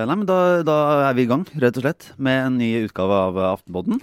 [0.00, 0.76] Eh, nei, men da, da
[1.10, 3.98] er vi i gang, rett og slett, med en ny utgave av Aftenpodden.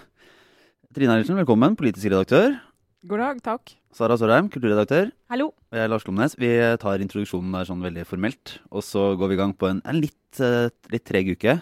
[0.93, 1.77] Trine Eilertsen, velkommen.
[1.79, 2.57] Politisk redaktør.
[3.07, 3.73] God dag, takk.
[3.97, 5.09] Sara Sørheim, kulturredaktør.
[5.31, 5.47] Hallo.
[5.71, 6.35] Og jeg er Lars Lomnes.
[6.37, 6.49] Vi
[6.81, 8.57] tar introduksjonen der sånn veldig formelt.
[8.69, 11.57] Og så går vi i gang på en, en litt, eh, litt treg uke.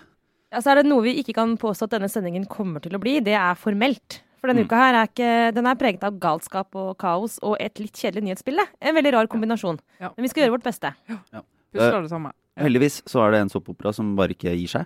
[0.51, 3.01] Ja, så er det noe vi ikke kan påstå at denne sendingen kommer til å
[3.03, 3.17] bli.
[3.23, 4.21] Det er formelt.
[4.41, 4.69] For denne Mm.
[4.69, 8.27] uka her er, ikke, den er preget av galskap og kaos og et litt kjedelig
[8.27, 8.67] nyhetsbilde.
[8.81, 9.79] En veldig rar kombinasjon.
[9.99, 10.11] Ja.
[10.15, 10.91] Men vi skal gjøre vårt beste.
[11.09, 12.31] Ja, husker det samme.
[12.57, 14.85] Heldigvis så er det en soppopera som bare ikke gir seg.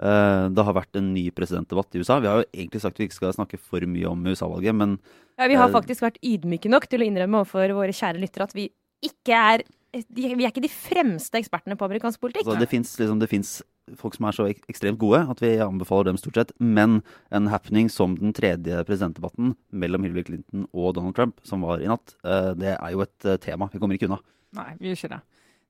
[0.00, 2.20] Eh, det har vært en ny presidentdebatt i USA.
[2.20, 4.98] Vi har jo egentlig sagt vi ikke skal snakke for mye om USA-valget, men
[5.38, 5.72] Ja, vi har Eh.
[5.72, 8.70] faktisk vært ydmyke nok til å innrømme overfor våre kjære lyttere at vi
[9.02, 12.46] ikke er Vi er ikke de fremste ekspertene på amerikansk politikk.
[12.46, 13.64] altså, det fins liksom,
[13.96, 16.52] folk som er så ek ekstremt gode at vi anbefaler dem stort sett.
[16.60, 17.02] Men
[17.32, 21.86] en happening som den tredje presidentdebatten mellom Hillary Clinton og Donald Trump, som var i
[21.90, 23.68] natt, eh, det er jo et tema.
[23.72, 24.20] Vi kommer ikke unna.
[24.54, 25.20] Nei, vi gjør ikke det.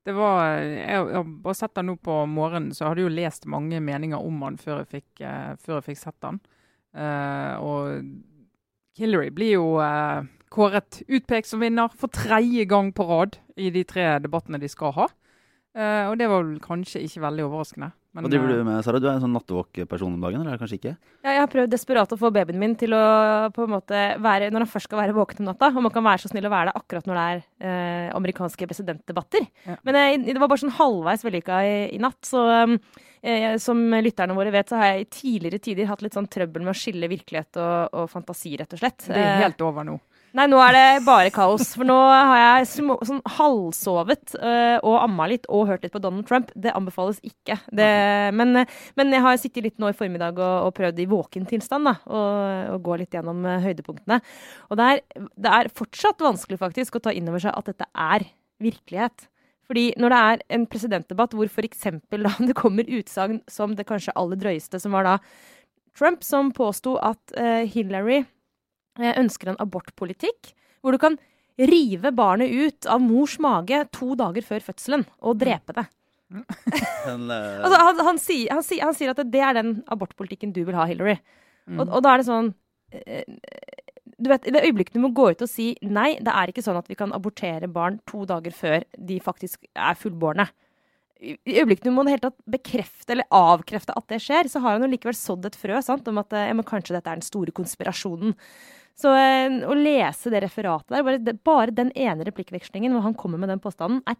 [0.06, 3.46] Det var, jeg, jeg bare sett den nå på morgenen, så jeg hadde jo lest
[3.50, 6.40] mange meninger om han før jeg fikk, uh, før jeg fikk sett den.
[6.96, 13.38] Uh, og Hillary blir jo uh, kåret utpekt som vinner for tredje gang på rad
[13.60, 15.06] i de tre debattene de skal ha.
[15.78, 17.92] Eh, og det var vel kanskje ikke veldig overraskende.
[18.10, 18.98] Men, Hva driver eh, du med, Sara?
[18.98, 20.94] Du er en sånn nattevåk-person om dagen, eller kanskje ikke?
[21.22, 23.02] Ja, jeg har prøvd desperat å få babyen min til å
[23.54, 26.06] på en måte være Når han først skal være våken om natta, om han kan
[26.08, 29.46] være så snill å være det akkurat når det er eh, amerikanske presidentdebatter.
[29.68, 29.78] Ja.
[29.86, 32.18] Men eh, det var bare sånn halvveis vellykka i, i natt.
[32.26, 32.42] Så
[33.22, 36.66] eh, som lytterne våre vet, så har jeg i tidligere tider hatt litt sånn trøbbel
[36.66, 39.06] med å skille virkelighet og, og fantasi, rett og slett.
[39.06, 40.00] det er Eh, helt over nå.
[40.36, 41.72] Nei, nå er det bare kaos.
[41.74, 46.02] For nå har jeg små, sånn halvsovet uh, og amma litt og hørt litt på
[46.02, 46.52] Donald Trump.
[46.54, 47.56] Det anbefales ikke.
[47.66, 47.88] Det,
[48.38, 48.62] men,
[48.98, 51.96] men jeg har sittet litt nå i formiddag og, og prøvd i våken tilstand da,
[52.06, 52.30] og,
[52.76, 54.20] og gå litt gjennom uh, høydepunktene.
[54.70, 57.90] Og det er, det er fortsatt vanskelig faktisk å ta inn over seg at dette
[57.90, 58.30] er
[58.62, 59.26] virkelighet.
[59.70, 61.88] Fordi når det er en presidentdebatt hvor f.eks.
[62.48, 65.22] det kommer utsagn som det kanskje aller drøyeste, som var da
[65.98, 68.22] Trump, som påsto at uh, Hillary
[69.00, 71.18] ønsker en abortpolitikk hvor du kan
[71.60, 75.86] rive barnet ut av mors mage to dager før fødselen og drepe det.
[77.10, 80.52] En, eh, Altså, han, han, sier, han, sier, han sier at det er den abortpolitikken
[80.54, 81.16] du vil ha, Hillary.
[81.66, 81.80] Mm.
[81.80, 82.52] Og, og da er det sånn
[82.94, 83.24] eh,
[84.20, 86.64] du vet, I det øyeblikket du må gå ut og si nei, det er ikke
[86.64, 90.46] sånn at vi kan abortere barn to dager før de faktisk er fullbårne.
[91.20, 94.76] I øyeblikket du må det hele tatt bekrefte eller avkrefte at det skjer, så har
[94.76, 97.20] han jo likevel sådd et frø sant, om at eh, ja, men kanskje dette er
[97.20, 98.36] den store konspirasjonen.
[98.98, 103.40] Så eh, å lese det referatet der, bare, bare den ene replikkvekslingen hvor han kommer
[103.40, 104.18] med den påstanden, er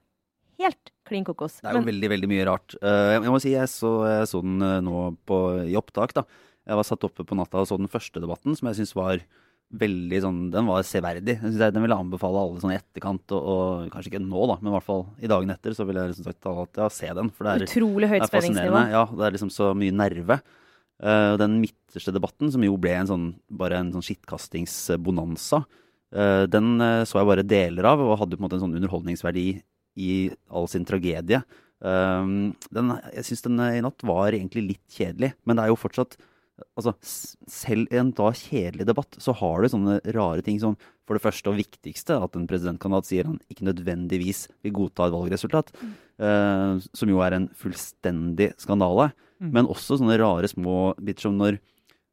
[0.61, 1.61] helt klin kokos.
[1.61, 2.75] Det er jo Men- veldig veldig mye rart.
[2.83, 6.15] Uh, jeg må si jeg så, jeg så den eh, nå på, i opptak.
[6.15, 6.25] da.
[6.69, 9.23] Jeg var satt oppe på natta og så den første debatten, som jeg syns var
[9.71, 11.37] veldig sånn Den var severdig.
[11.39, 14.23] Jeg synes jeg, Den vil jeg anbefale alle sånn i etterkant, og, og kanskje ikke
[14.25, 16.81] nå, da, men i hvert fall i dagene etter, så vil jeg liksom sagt at
[16.83, 17.31] ja, se den.
[17.31, 18.83] For det er, Utrolig det høyt er fascinerende.
[18.91, 20.41] Ja, det er liksom så mye nerve.
[21.01, 26.75] Eh, den midterste debatten, som jo ble en sånn, bare en sånn skittkastingsbonanza, uh, den
[26.83, 29.47] uh, så jeg bare deler av, og hadde på en måte en sånn underholdningsverdi
[30.01, 30.15] i
[30.53, 31.41] all sin tragedie.
[31.81, 35.81] Den, jeg syns den eh, i natt var egentlig litt kjedelig, men det er jo
[35.81, 36.19] fortsatt
[36.77, 36.93] Altså,
[37.49, 40.75] selv i en da kjedelig debatt, så har du sånne rare ting som
[41.09, 45.15] for det første og viktigste, at en presidentkandidat sier han ikke nødvendigvis vil godta et
[45.15, 49.09] valgresultat, eh, som jo er en fullstendig skandale.
[49.41, 49.53] Mm.
[49.57, 51.57] Men også sånne rare små biter som når,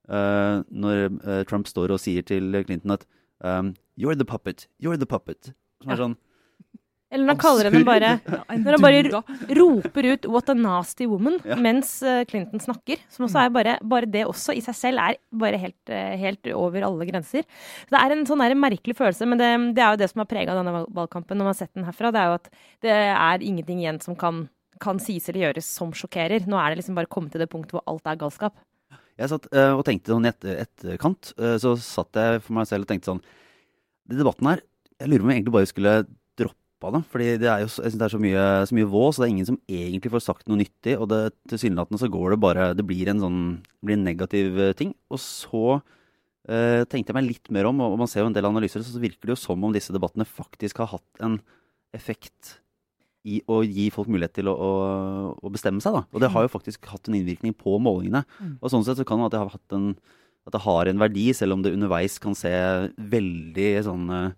[0.09, 3.03] uh, når uh, Trump står og sier til Clinton at
[3.43, 5.51] um, You're the puppet, you're the puppet.
[5.83, 6.03] Som er Ja.
[6.05, 6.15] sånn
[7.09, 8.09] Eller når han kaller henne bare
[8.59, 9.23] Når han bare
[9.55, 11.55] roper ut 'what a nasty woman' Ja.
[11.55, 12.97] mens eh, Clinton snakker.
[13.09, 16.83] Som også er bare, bare det også i seg selv er bare helt, helt over
[16.83, 17.43] alle grenser.
[17.89, 20.53] Det er en sånn merkelig følelse, men det, det er jo det som har prega
[20.53, 22.11] denne valgkampen når man har sett den herfra.
[22.11, 22.49] Det er jo at
[22.81, 24.49] det er ingenting igjen som kan,
[24.81, 26.47] kan sies eller gjøres som sjokkerer.
[26.49, 28.57] Nå er det liksom bare kommet til det punktet hvor alt er galskap.
[29.17, 32.69] Jeg satt uh, og tenkte sånn i et, etterkant, uh, så satt jeg for meg
[32.69, 33.23] selv og tenkte sånn
[34.07, 34.61] Den debatten her,
[35.01, 35.93] jeg lurer på om jeg egentlig bare skulle
[36.37, 37.01] droppa det.
[37.11, 39.33] Fordi det er jeg synes det er så mye, så mye vås, og det er
[39.33, 40.95] ingen som egentlig får sagt noe nyttig.
[41.01, 41.21] Og det
[41.51, 43.41] tilsynelatende så går det bare Det blir en sånn
[43.81, 44.93] blir en negativ eh, ting.
[45.13, 48.49] Og så uh, tenkte jeg meg litt mer om, og man ser jo en del
[48.49, 51.41] analyser, så virker det jo som om disse debattene faktisk har hatt en
[51.95, 52.57] effekt
[53.27, 54.71] i å gi folk mulighet til å, å,
[55.43, 55.97] å bestemme seg.
[55.97, 56.05] Da.
[56.13, 58.23] Og det har jo faktisk hatt en innvirkning på målingene.
[58.39, 58.53] Mm.
[58.61, 59.91] Og sånn sett så kan det at det har en
[60.47, 62.51] at det har en verdi, selv om det underveis kan se
[62.95, 64.35] veldig sånn eh,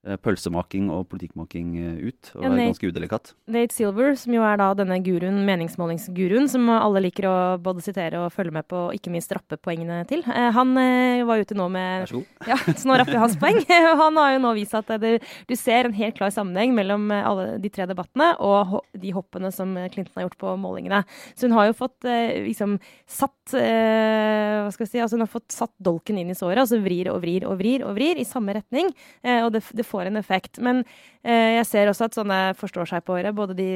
[0.00, 2.30] pølsemaking og politikkmaking eh, ut.
[2.34, 3.32] Og Ja, er ganske udelikat.
[3.52, 8.22] Nate Silver, som jo er da denne guruen, meningsmålingsguruen, som alle liker å både sitere
[8.22, 10.24] og følge med på, og ikke minst rappe poengene til.
[10.24, 12.30] Eh, han eh, var ute nå med Vær så god.
[12.50, 13.60] Ja, så nå rapper hans poeng.
[13.90, 17.10] Og han har jo nå vist at det, du ser en helt klar sammenheng mellom
[17.12, 21.02] eh, alle de tre debattene og de hoppene som eh, Clinton har gjort på målingene.
[21.34, 22.78] Så hun har jo fått eh, liksom
[23.10, 26.62] satt eh, Hva skal vi si, altså hun har fått satt dolken inn i såret,
[26.62, 28.92] altså vrir og vrir og vrir og vrir i samme retning.
[29.20, 30.60] Eh, og det, det får en effekt.
[30.62, 30.82] Men
[31.22, 33.70] eh, jeg ser også at sånne forstår seg på året, både de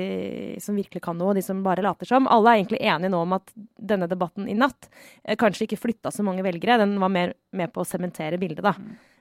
[0.63, 3.25] som virkelig kan noe, og de som bare later som, alle er egentlig enige nå
[3.27, 3.55] om at
[3.93, 4.89] denne debatten i natt
[5.25, 6.81] eh, kanskje ikke flytta så mange velgere.
[6.83, 8.77] Den var mer med på å sementere bildet, da.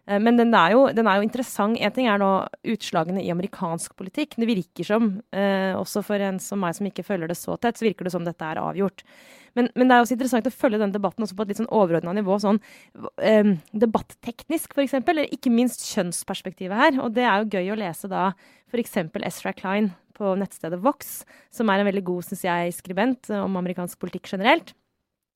[0.08, 1.80] Eh, Men den er, jo, den er jo interessant.
[1.80, 2.32] En ting er nå
[2.74, 4.36] utslagene i amerikansk politikk.
[4.40, 7.78] Det virker som, eh, også for en som meg som ikke følger det så tett,
[7.78, 9.04] så virker det som dette er avgjort.
[9.56, 11.72] Men, men det er også interessant å følge den debatten også på et litt sånn
[11.72, 12.40] overordna nivå.
[12.42, 12.60] sånn
[13.22, 14.98] eh, Debatteknisk, f.eks.
[15.08, 17.02] Eller ikke minst kjønnsperspektivet her.
[17.04, 18.32] Og det er jo gøy å lese da
[18.74, 18.98] f.eks.
[19.24, 21.24] Ezra Klein på nettstedet Vox,
[21.54, 24.76] som er en veldig god, syns jeg, skribent om amerikansk politikk generelt.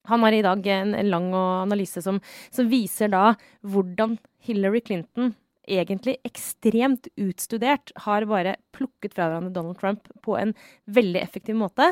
[0.07, 2.21] Han har i dag en, lang analyse som,
[2.54, 3.33] som viser da
[3.68, 4.18] hvordan
[4.48, 5.33] Hillary Clinton
[5.68, 10.54] egentlig ekstremt utstudert har bare plukket fra hverandre Donald Trump på en
[10.86, 11.92] veldig effektiv måte.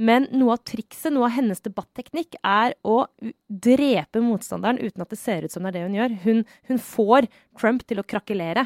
[0.00, 3.02] Men noe av trikset, noe av hennes debatteknikk, er å
[3.48, 6.14] drepe motstanderen uten at det ser ut som det er det hun gjør.
[6.24, 7.28] Hun, hun får
[7.60, 8.64] Trump til å krakelere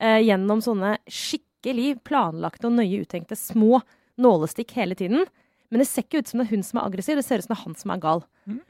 [0.00, 3.84] eh, gjennom sånne skikkelig planlagte og nøye uttenkte små
[4.22, 5.22] nålestikk hele tiden.
[5.72, 7.46] Men det ser ikke ut som det er hun som er aggressiv, det ser ut
[7.46, 8.26] som det er han som er gal.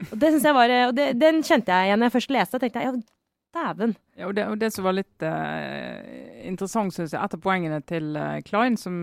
[0.07, 2.59] Og det synes jeg var, og det, Den kjente jeg igjen når jeg først leste.
[2.63, 3.23] tenkte jeg, ja,
[3.53, 3.95] dæven.
[4.17, 7.81] Ja, og, det, og det som var litt uh, interessant, syns jeg, et av poengene
[7.89, 8.95] til uh, Klein, som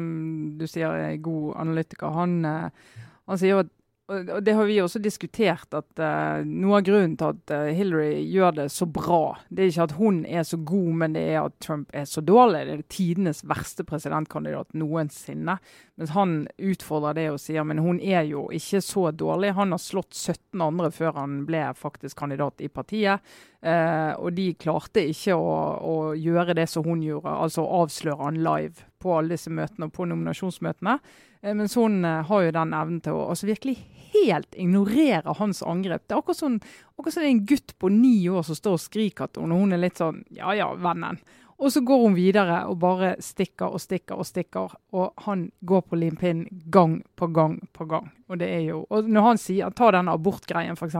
[0.58, 3.74] du sier er god analytiker, han, uh, han sier jo at
[4.10, 8.24] og det har vi også diskutert, at uh, noe av grunnen til at uh, Hillary
[8.26, 11.38] gjør det så bra, det er ikke at hun er så god, men det er
[11.44, 12.64] at Trump er så dårlig.
[12.66, 15.56] Det er tidenes verste presidentkandidat noensinne.
[16.00, 19.54] Mens han utfordrer det og sier men hun er jo ikke så dårlig.
[19.58, 23.24] Han har slått 17 andre før han ble faktisk kandidat i partiet.
[23.60, 25.50] Uh, og de klarte ikke å,
[25.84, 29.96] å gjøre det som hun gjorde, altså avsløre han live på alle disse møtene og
[29.96, 30.98] på nominasjonsmøtene.
[31.42, 33.78] Eh, mens hun eh, har jo den evnen til å altså virkelig
[34.10, 36.06] helt ignorere hans angrep.
[36.06, 38.82] Det er akkurat sånn, som det er en gutt på ni år som står og
[38.82, 41.20] skriker til henne, og hun er litt sånn ja ja, vennen.
[41.60, 44.76] Og så går hun videre og bare stikker og stikker og stikker.
[44.96, 48.08] Og han går på limpinnen gang på gang på gang.
[48.32, 50.96] Og det er jo, og når han sier, ta den abortgreien f.eks.,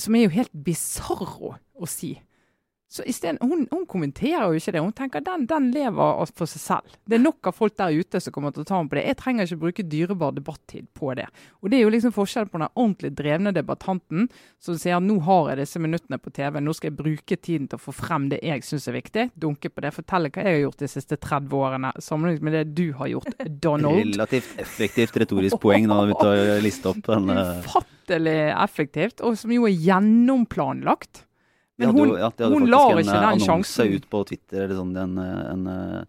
[0.00, 2.14] som er jo helt bisarro å si.
[2.92, 4.80] Så i stedet, hun, hun kommenterer jo ikke det.
[4.84, 6.96] Hun tenker den, den lever for seg selv.
[7.08, 9.06] Det er nok av folk der ute som kommer til å ta henne på det.
[9.08, 11.24] Jeg trenger ikke bruke dyrebar debattid på det.
[11.62, 14.28] Og Det er jo liksom forskjellen på den ordentlig drevne debattanten
[14.60, 17.80] som sier nå har jeg disse minuttene på TV, nå skal jeg bruke tiden til
[17.80, 19.26] å få frem det jeg syns er viktig.
[19.40, 19.94] Dunke på det.
[19.96, 23.42] Fortelle hva jeg har gjort de siste 30 årene, sammenlignet med det du har gjort,
[23.64, 24.04] Donald.
[24.04, 27.32] Relativt effektivt retorisk poeng når vi tar liste opp den.
[27.64, 31.24] Ufattelig effektivt, og som jo er gjennomplanlagt.
[31.86, 33.94] Men hun, ja, de hadde hun lar ikke eh, den annonse sjansen.
[33.96, 36.04] ut på Twitter, eller sånn, en, eh, en, eh,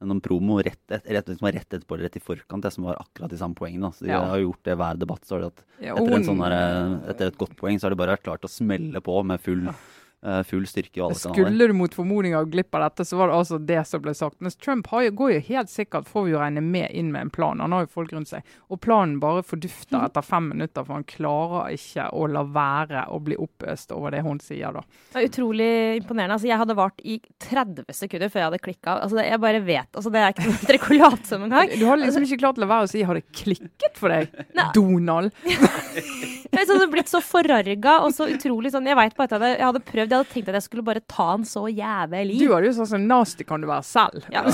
[0.00, 2.70] en, en promo rett, et, rett, som var rett etterpå, eller rett i forkant, det
[2.72, 3.90] som var akkurat de samme poengene.
[3.92, 4.20] Så de Ja.
[4.30, 5.24] har gjort det hver debatt.
[5.26, 7.82] så har de at Ja, etter, en hun- sånn eh, etter et godt poeng, så
[7.84, 9.74] har de bare vært klart å smelle på med full, eh,
[10.48, 11.34] full styrke i alle kanaler.
[11.34, 14.14] Skulle du mot formodning ha glipp av dette, så var det altså det som ble
[14.18, 14.40] sagt.
[14.44, 17.28] Mens Trump har jo, går jo helt sikkert, får vi jo regne med, inn med
[17.28, 17.60] en plan.
[17.62, 18.46] Han har jo folk rundt seg.
[18.68, 23.20] Og planen bare fordufter etter fem minutter, for han klarer ikke å la være å
[23.22, 24.82] bli oppøst over det hun sier, da.
[25.12, 25.70] Det er utrolig
[26.00, 26.38] imponerende.
[26.38, 28.98] Altså, jeg hadde vart i 30 sekunder før jeg hadde klikka.
[29.06, 29.90] Altså, jeg bare vet.
[29.94, 31.72] Altså, det er ikke noe late som engang.
[31.78, 34.34] Du har liksom ikke klart å la være å si 'har det klikket for deg',
[34.58, 34.70] Nei.
[34.74, 35.32] Donald?
[36.54, 39.50] Jeg hadde blitt så forarga og så utrolig sånn Jeg vet bare at jeg hadde,
[39.58, 42.38] jeg hadde prøvd, jeg hadde tenkt at jeg skulle bare ta han så jævlig.
[42.40, 44.24] Du hadde jo sånn sånn 'nasty kan du være selv'.
[44.32, 44.44] Ja.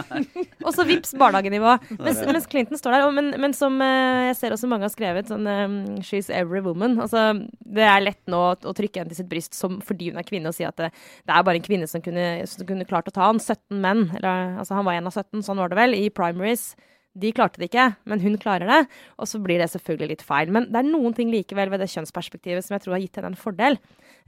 [0.66, 1.76] og så vips barnehagenivå.
[1.98, 3.06] Mens, mens Clinton står der.
[3.08, 6.62] Og, men, men som eh, jeg ser også mange har skrevet, sånn eh, 'She's every
[6.64, 6.98] woman'.
[7.00, 7.24] Altså,
[7.64, 10.52] det er lett nå å trykke henne til sitt bryst som, fordi hun er kvinne,
[10.52, 10.92] og si at det,
[11.24, 13.40] det er bare en kvinne som kunne, som kunne klart å ta han.
[13.40, 16.72] 17 menn, eller altså han var en av 17, sånn var det vel, i primaries.
[17.18, 18.80] De klarte det ikke, men hun klarer det.
[19.18, 20.52] Og så blir det selvfølgelig litt feil.
[20.54, 23.32] Men det er noen ting likevel ved det kjønnsperspektivet som jeg tror har gitt henne
[23.32, 23.80] en fordel.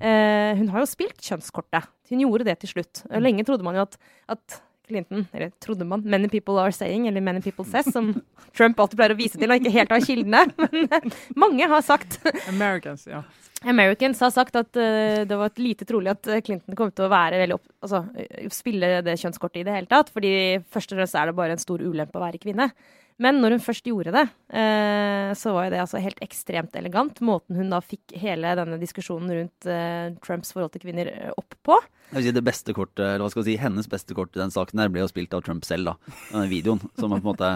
[0.03, 1.87] Eh, hun har jo spilt kjønnskortet.
[2.11, 3.05] Hun gjorde det til slutt.
[3.23, 3.99] Lenge trodde man jo at,
[4.35, 4.59] at
[4.93, 8.15] Clinton, eller trodde man, 'many people are saying', eller 'many people says', som
[8.57, 10.45] Trump alltid pleier å vise til, og ikke helt har kildene.
[10.93, 13.25] Men mange har sagt Americans, ja.
[13.65, 17.13] Americans har sagt at uh, det var lite trolig at eh, Clinton kom til å
[17.13, 20.11] være veldig opp, altså, eh, spille det kjønnskortet i det hele tatt.
[20.11, 20.33] fordi
[20.73, 22.73] først og fremst er det bare en stor ulempe å være kvinne.
[23.21, 24.25] Men når hun først gjorde det,
[24.57, 27.21] eh, så var jo det altså helt ekstremt elegant.
[27.25, 31.57] Måten hun da fikk hele denne diskusjonen rundt eh, Trumps forhold til kvinner eh, opp
[31.67, 31.79] på.
[32.13, 34.43] Jeg vil si det beste kortet, eller hva skal jeg si, Hennes beste kort i
[34.43, 36.17] den saken her ble jo spilt av Trump selv, da.
[36.33, 36.83] Denne videoen.
[36.99, 37.53] Som på en måte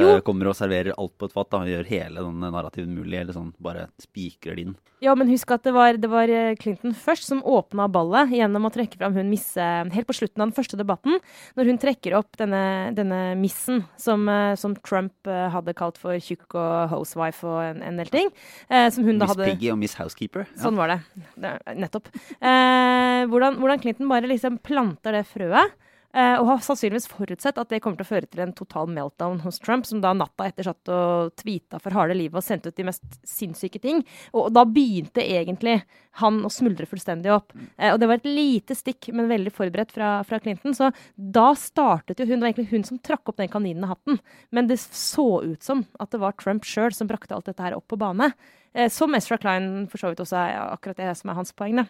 [0.00, 0.08] Jo.
[0.16, 1.50] eh, kommer og serverer alt på et fat.
[1.52, 3.18] da, Gjør hele den narrativen mulig.
[3.20, 4.76] Eller sånn, bare spikrer det inn.
[5.02, 8.68] Ja, men husk at det var, det var eh, Clinton først som åpna ballet gjennom
[8.68, 9.58] å trekke fram hun misse
[9.92, 11.18] Helt på slutten av den første debatten,
[11.58, 16.14] når hun trekker opp denne, denne missen som, eh, som Trump eh, hadde kalt for
[16.22, 18.30] tjukk og housewife og en, en del ting.
[18.70, 20.46] eh, som hun da Miss Piggy og Miss Housekeeper.
[20.54, 20.62] Ja.
[20.68, 21.00] Sånn var det.
[21.34, 22.06] det nettopp.
[22.38, 25.74] Eh, hvordan, hvordan Clinton bare liksom planter det frøet.
[26.14, 29.40] Eh, og har sannsynligvis forutsett at det kommer til å føre til en total meltdown
[29.44, 32.78] hos Trump, som da natta etter satt og tweeta for harde livet og sendte ut
[32.78, 34.02] de mest sinnssyke ting.
[34.36, 35.80] Og da begynte egentlig
[36.20, 37.54] han å smuldre fullstendig opp.
[37.76, 40.76] Eh, og det var et lite stikk, men veldig forberedt fra, fra Clinton.
[40.76, 44.20] Så da startet jo hun, det var egentlig hun som trakk opp den kaninhatten.
[44.50, 47.78] Men det så ut som at det var Trump sjøl som brakte alt dette her
[47.78, 48.32] opp på bane.
[48.74, 51.82] Eh, som Ezra Klein for så vidt også er akkurat det som er hans poeng.
[51.82, 51.88] Da.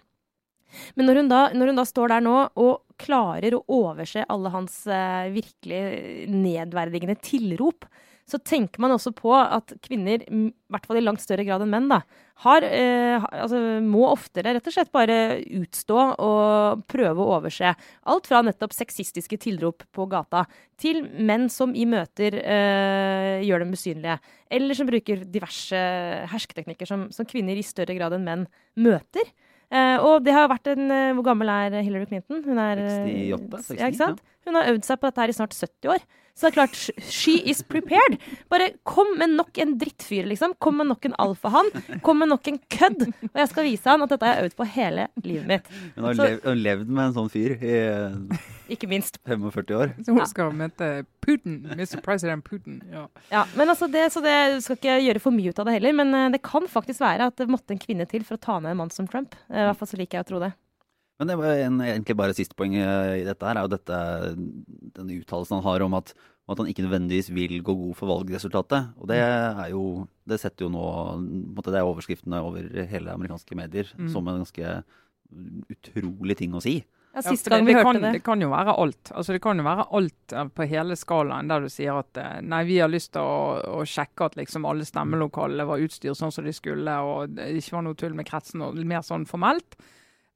[0.96, 4.52] Men når hun, da, når hun da står der nå og klarer å overse alle
[4.54, 5.82] hans eh, virkelig
[6.30, 7.86] nedverdigende tilrop,
[8.28, 11.72] så tenker man også på at kvinner, i hvert fall i langt større grad enn
[11.72, 12.00] menn, da,
[12.44, 15.16] har, eh, altså, må oftere rett og slett bare
[15.60, 17.74] utstå og prøve å overse.
[18.10, 20.44] Alt fra nettopp sexistiske tilrop på gata
[20.80, 24.18] til menn som i møter eh, gjør dem usynlige.
[24.52, 25.82] Eller som bruker diverse
[26.32, 28.46] hersketeknikker som, som kvinner i større grad enn menn
[28.80, 29.34] møter.
[29.72, 32.42] Eh, og det har vært en eh, Hvor gammel er Hillary Clinton?
[32.44, 33.70] Hun er 68?
[33.72, 34.20] 69, Ja, ikke sant?
[34.46, 36.04] Hun har øvd seg på dette her i snart 70 år.
[36.32, 36.76] Så det er klart,
[37.12, 38.14] she is prepared.
[38.48, 40.54] Bare kom med nok en drittfyr, liksom.
[40.64, 41.68] Kom med nok en alfahann.
[42.00, 43.02] Kom med nok en kødd.
[43.28, 45.68] Og jeg skal vise han at dette har jeg øvd på hele livet mitt.
[45.94, 48.38] Hun har Så- hun levd med en sånn fyr i eh,
[48.72, 49.18] Ikke minst.
[49.28, 49.92] 45 år.
[50.06, 51.66] Så hun skal møte Putin.
[51.76, 52.00] Mr.
[52.00, 52.80] President Putin.
[52.90, 53.06] Ja.
[53.30, 55.92] Ja, men altså det, så det skal ikke gjøre for mye ut av det heller.
[56.00, 58.56] Men eh, det kan faktisk være at det måtte en kvinne til for å ta
[58.58, 59.36] ned en mann som Trump.
[59.50, 60.54] Eh, I hvert fall så liker jeg å tro det.
[61.22, 63.98] Men det var en, egentlig bare siste poeng eh, i dette her, er jo dette,
[64.98, 66.10] denne uttalelsen han har om at,
[66.48, 68.88] om at han ikke nødvendigvis vil gå god for valgresultatet.
[68.98, 69.84] Og det er jo
[70.26, 70.82] Det setter jo nå
[71.62, 74.08] Det er overskriftene over hele amerikanske medier Mm.
[74.10, 74.82] som en ganske
[75.72, 76.80] utrolig ting å si.
[77.12, 78.12] Ja, Ja, gang ja, det, vi det, hørte kan, det.
[78.16, 79.10] det kan jo være alt.
[79.12, 82.38] Altså, det kan jo være alt eh, på hele skalaen der du sier at eh,
[82.40, 86.32] nei, vi har lyst til å, å sjekke at liksom alle stemmelokalene var utstyrt sånn
[86.32, 89.76] som de skulle, og det ikke var noe tull med kretsen, og mer sånn formelt.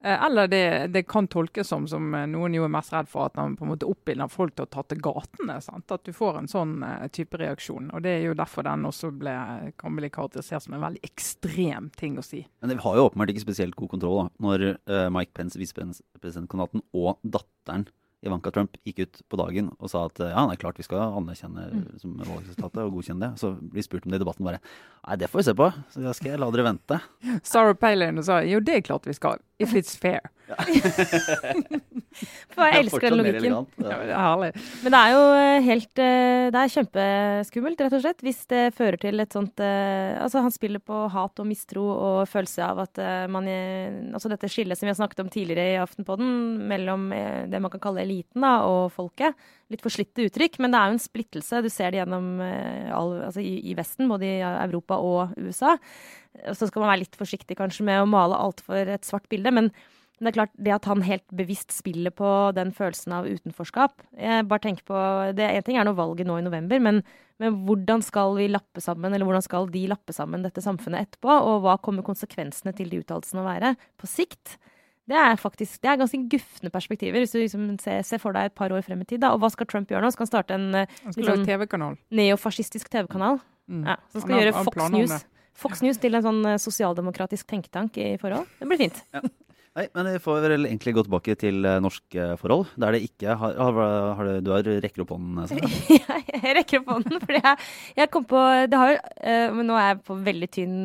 [0.03, 3.31] Eh, Eller det, det kan tolkes som, som eh, noen jo er mest redd for,
[3.31, 5.57] at han på en måte oppildner folk til å ta til gatene.
[5.63, 5.91] Sant?
[5.93, 7.89] At du får en sånn eh, type reaksjon.
[7.95, 9.35] Og Det er jo derfor den også ble,
[9.81, 12.43] kan bli karakterisert som en veldig ekstrem ting å si.
[12.61, 16.83] Men vi har jo åpenbart ikke spesielt god kontroll da, når uh, Mike Pence, visepresidentkandidaten,
[16.97, 17.87] og datteren
[18.25, 21.13] Ivanka Trump gikk ut på dagen og sa at ja, det er klart vi skal
[21.19, 21.67] anerkjenne
[22.01, 23.41] som valgresultatet og godkjenne det.
[23.41, 25.67] Så blir spurt om det i debatten bare Nei, det får vi se på.
[25.93, 26.97] Så da skal jeg la dere vente.
[27.45, 30.21] Sarah Palin sa jo det er klart vi skal, if it's fair.
[32.55, 33.43] For jeg er elsker den logikken.
[33.51, 34.55] elegant.
[34.83, 38.61] Men det er jo eh, helt eh, Det er kjempeskummelt, rett og slett, hvis det
[38.77, 42.83] fører til et sånt eh, Altså, han spiller på hat og mistro og følelse av
[42.87, 46.31] at man Altså dette skillet som vi har snakket om tidligere i Aftenpodden,
[46.69, 47.09] mellom
[47.51, 49.35] det man kan kalle eliten da, og folket.
[49.73, 51.59] Litt forslitte uttrykk, men det er jo en splittelse.
[51.65, 55.75] Du ser det gjennom eh, all, altså i, i Vesten, både i Europa og USA.
[56.55, 59.71] Så skal man være litt forsiktig kanskje med å male altfor et svart bilde, men
[60.17, 64.01] men det er klart, det at han helt bevisst spiller på den følelsen av utenforskap
[64.17, 65.01] jeg bare tenker på,
[65.37, 67.03] det En ting er nå valget nå i november, men,
[67.37, 71.29] men hvordan skal vi lappe sammen, eller hvordan skal de lappe sammen dette samfunnet etterpå?
[71.29, 74.57] Og hva kommer konsekvensene til de uttalelsene å være på sikt?
[75.07, 78.49] Det er faktisk, det er ganske gufne perspektiver, hvis du liksom ser, ser for deg
[78.49, 79.21] et par år frem i tid.
[79.23, 79.29] Da.
[79.31, 80.11] Og hva skal Trump gjøre nå?
[80.11, 81.95] Skal han starte en eh, lage sånn- TV-kanal.
[82.11, 83.39] neofascistisk TV-kanal?
[83.71, 83.85] Mm.
[83.87, 85.25] Ja, som skal Han gjøre han Fox News.
[85.57, 88.45] Fox News til en sånn eh, sosialdemokratisk tenketank i forhold?
[88.59, 88.99] Det blir fint.
[89.77, 93.35] Nei, men vi får vel egentlig gå tilbake til eh, norske forhold, der det ikke
[93.37, 93.81] har, har,
[94.17, 95.47] har det- Du har rekker opp hånden,
[96.01, 97.57] Ja, jeg rekker opp hånden, fordi jeg,
[98.03, 100.77] jeg kom på det har, jo, men Nå er jeg på veldig tynn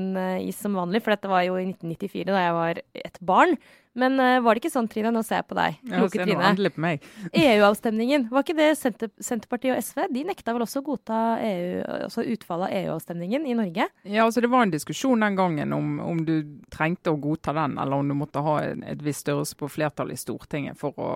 [0.46, 3.56] is som vanlig, for dette var jo i 1994, da jeg var et barn.
[3.98, 5.12] Men uh, var det ikke sånn, Trine?
[5.12, 5.78] Nå ser jeg på deg.
[5.84, 6.70] Kloke Trine.
[6.72, 7.04] på meg.
[7.44, 8.28] EU-avstemningen.
[8.32, 10.06] Var ikke det Senter Senterpartiet og SV?
[10.14, 13.88] De nekta vel også å godta EU, altså utfallet av EU-avstemningen i Norge?
[14.08, 16.36] Ja, altså Det var en diskusjon den gangen om, om du
[16.72, 20.14] trengte å godta den, eller om du måtte ha en, et visst størrelse på flertall
[20.14, 21.12] i Stortinget for å,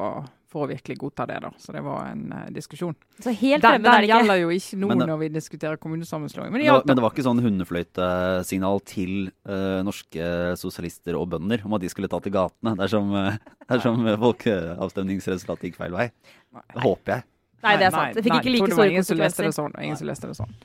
[0.49, 1.41] for å virkelig godta det.
[1.43, 1.50] da.
[1.59, 2.95] Så det var en uh, diskusjon.
[3.19, 4.19] Så helt Den, fremmed er den det ikke.
[4.21, 6.53] gjelder jo ikke nå det- når vi diskuterer kommunesammenslåing.
[6.53, 11.75] Men det Men, det var- ikke sånn hundefløytesignal til uh, norske sosialister og bønder om
[11.75, 13.37] at de skulle ta til gatene dersom, uh,
[13.69, 16.11] dersom folkeavstemningsresultatet gikk feil vei.
[16.53, 17.25] Det håper jeg.
[17.67, 18.15] Nei, det er sant.
[18.15, 18.91] Det fikk ikke like store konsekvenser.
[18.93, 19.76] Ingen som leste det sånn.
[19.83, 20.57] Ingen som leste det sånn.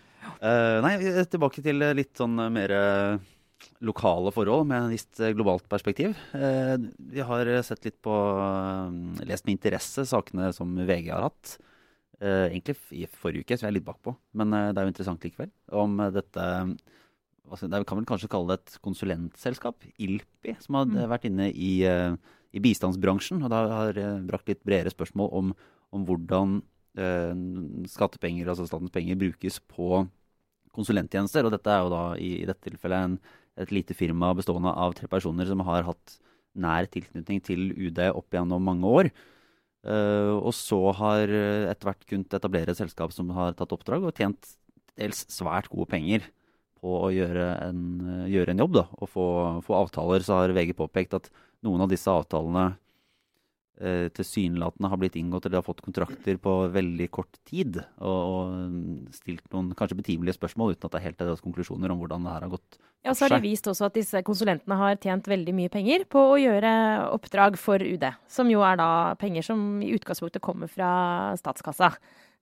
[0.42, 0.94] Uh, nei,
[1.30, 2.72] tilbake til litt sånn mer
[3.86, 6.15] lokale forhold med et visst globalt perspektiv.
[6.34, 6.77] Uh,
[7.12, 8.15] vi har sett litt på
[9.27, 11.58] Lest med interesse sakene som VG har hatt.
[12.22, 14.13] egentlig i forrige uke, så jeg er litt bakpå.
[14.38, 15.50] Men det er jo interessant likevel.
[15.74, 16.44] Om dette
[17.51, 21.00] det kan vel kanskje kalle det et konsulentselskap, ILPI, som har mm.
[21.10, 23.41] vært inne i, i, bistandsbransjen.
[23.41, 24.00] Og da har
[24.30, 25.50] brakt litt bredere spørsmål om,
[25.91, 26.62] om hvordan
[27.89, 30.06] skattepenger, altså statens penger, brukes på
[30.75, 31.46] konsulenttjenester.
[31.46, 33.20] Og dette er jo da i, i dette tilfellet en,
[33.60, 36.17] et lite firma bestående av tre personer som har hatt
[36.55, 39.12] nær tilknytning til UD opp gjennom mange år.
[39.81, 41.31] Uh, og så har
[41.72, 44.53] etter hvert kunnet etablere et selskap som har tatt oppdrag og tjent
[45.00, 46.27] dels svært gode penger
[46.81, 47.81] på å gjøre en,
[48.29, 49.25] gjøre en jobb da, og få,
[49.65, 51.29] få, avtaler, så har VG påpekt at
[51.65, 52.77] noen av disse avtalene eh,
[54.18, 57.80] tilsynelatende har blitt inngått eller har fått kontrakter på veldig kort tid.
[57.98, 62.02] Og, og stilt noen kanskje betimelige spørsmål uten at det er helt er konklusjoner om
[62.02, 62.80] hvordan det her har gått.
[63.02, 66.22] Ja, så har de vist også at disse konsulentene har tjent veldig mye penger på
[66.36, 66.74] å gjøre
[67.16, 68.06] oppdrag for UD.
[68.30, 68.90] Som jo er da
[69.22, 70.92] penger som i utgangspunktet kommer fra
[71.40, 71.96] statskassa.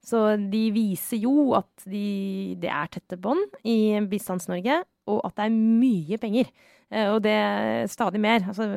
[0.03, 0.19] Så
[0.51, 4.81] de viser jo at de, det er tette bånd i Bistands-Norge,
[5.12, 6.51] og at det er mye penger.
[6.89, 8.43] Eh, og det er stadig mer.
[8.50, 8.67] Altså,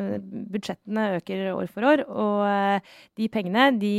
[0.53, 3.97] budsjettene øker år for år, og eh, de pengene de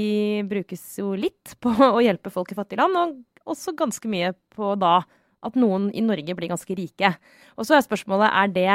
[0.50, 4.76] brukes jo litt på å hjelpe folk i fattige land, og også ganske mye på
[4.80, 5.02] da
[5.44, 7.10] at noen i Norge blir ganske rike.
[7.58, 8.68] Og så er spørsmålet er det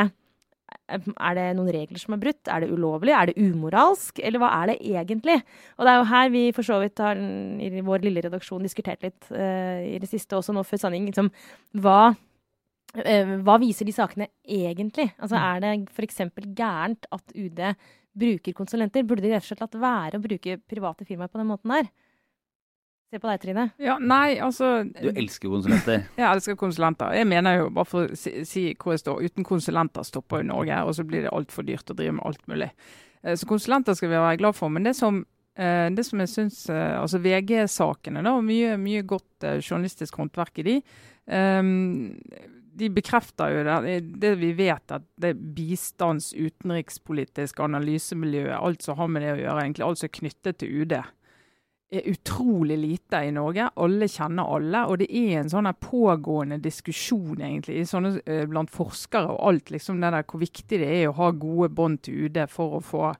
[0.89, 2.49] er det noen regler som er brutt?
[2.49, 3.13] Er det ulovlig?
[3.17, 4.21] Er det umoralsk?
[4.25, 5.39] Eller hva er det egentlig?
[5.77, 9.05] Og det er jo her vi for så vidt har i vår lille redaksjon diskutert
[9.05, 11.09] litt uh, i det siste, også nå før sending.
[11.09, 11.31] Liksom,
[11.85, 12.13] hva,
[12.95, 15.11] hva viser de sakene egentlig?
[15.21, 15.43] Altså mm.
[15.45, 16.23] Er det f.eks.
[16.57, 17.61] gærent at UD
[18.19, 19.05] bruker konsulenter?
[19.07, 21.91] Burde de rett og slett latt være å bruke private firmaer på den måten der?
[23.09, 23.63] Se på deg, Trine.
[23.81, 24.83] Ja, nei, altså...
[24.85, 26.03] Du elsker konsulenter.
[26.19, 27.15] jeg elsker konsulenter.
[27.17, 30.51] Jeg mener jo, bare for å si, si hvor jeg står, uten konsulenter stopper jo
[30.51, 32.69] Norge, og så blir det altfor dyrt å drive med alt mulig.
[33.23, 34.69] Eh, så konsulenter skal vi være glad for.
[34.75, 35.23] Men det som,
[35.57, 40.69] eh, det som jeg syns eh, Altså VG-sakene, da, mye, mye godt journalistisk håndverk i
[40.69, 40.77] de.
[41.29, 42.19] Um,
[42.79, 49.11] de bekrefter jo det, det vi vet, at det bistands-, utenrikspolitisk analysemiljøet, alt som har
[49.13, 50.99] med det å gjøre, egentlig alt som er knyttet til UD,
[51.89, 53.71] er utrolig lite i Norge.
[53.81, 54.85] Alle kjenner alle.
[54.91, 59.71] Og det er en sånn pågående diskusjon egentlig, sånne, eh, blant forskere og alt.
[59.71, 62.85] liksom det der, Hvor viktig det er å ha gode bånd til UD for å
[62.85, 63.17] få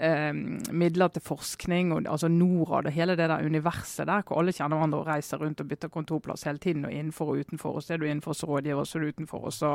[0.00, 0.32] eh,
[0.72, 1.92] midler til forskning.
[1.92, 5.38] og altså Norad og hele det der universet der, hvor alle kjenner hverandre og reiser
[5.38, 6.84] rundt og bytter kontorplass hele tiden.
[6.84, 7.74] og Innenfor og utenfor.
[7.76, 9.44] Og så er du innenfor som rådgiver, og så er du utenfor.
[9.44, 9.72] Og så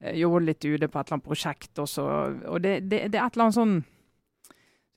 [0.00, 1.78] eh, jobber du litt ute på et eller annet prosjekt.
[1.78, 2.04] Og, så,
[2.46, 3.82] og det, det, det er et eller annet sånn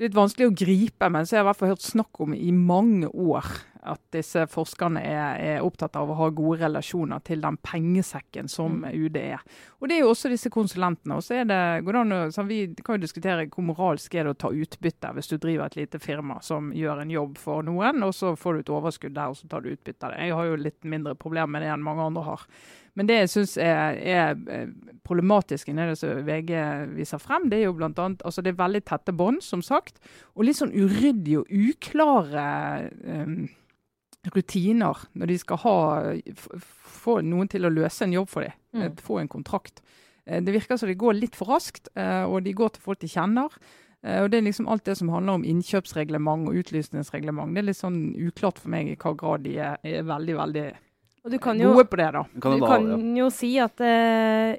[0.02, 2.52] litt vanskelig å gripe, men så har jeg i hvert fall hørt snakk om i
[2.52, 3.48] mange år
[3.86, 8.82] at disse forskerne er, er, opptatt av å ha gode relasjoner til den pengesekken som
[8.84, 8.88] mm.
[8.93, 9.43] UD er.
[9.80, 11.17] Og Det er jo også disse konsulentene.
[11.17, 14.36] og så er det, går det sånn, Vi kan jo diskutere hvor moralsk er det
[14.36, 18.04] å ta utbytte hvis du driver et lite firma som gjør en jobb for noen,
[18.04, 20.26] og så får du et overskudd der og så tar du utbytte av det.
[20.26, 22.50] Jeg har jo litt mindre problemer med det enn mange andre har.
[22.95, 24.69] Men det jeg syns er, er, eh,
[25.06, 26.54] problematisk i det som VG
[26.95, 27.91] viser frem, det er jo bl.a.
[28.24, 30.00] Altså det er veldig tette bånd, som sagt,
[30.34, 32.45] og litt sånn uryddige og uklare
[33.04, 33.36] um,
[34.34, 35.78] rutiner når de skal ha,
[36.36, 38.84] få noen til å løse en jobb for dem, mm.
[38.84, 39.84] Eh, få en kontrakt.
[40.26, 43.52] Det virker som de går litt for raskt, og de går til folk de kjenner.
[44.02, 47.54] Og Det er liksom alt det som handler om innkjøpsreglement og utlysningsreglement.
[47.54, 50.66] Det er litt sånn uklart for meg i hva grad de er, er veldig veldig
[51.26, 52.22] og du kan jo, gode på det, da.
[52.38, 54.54] Kan du, kan jo si at uh,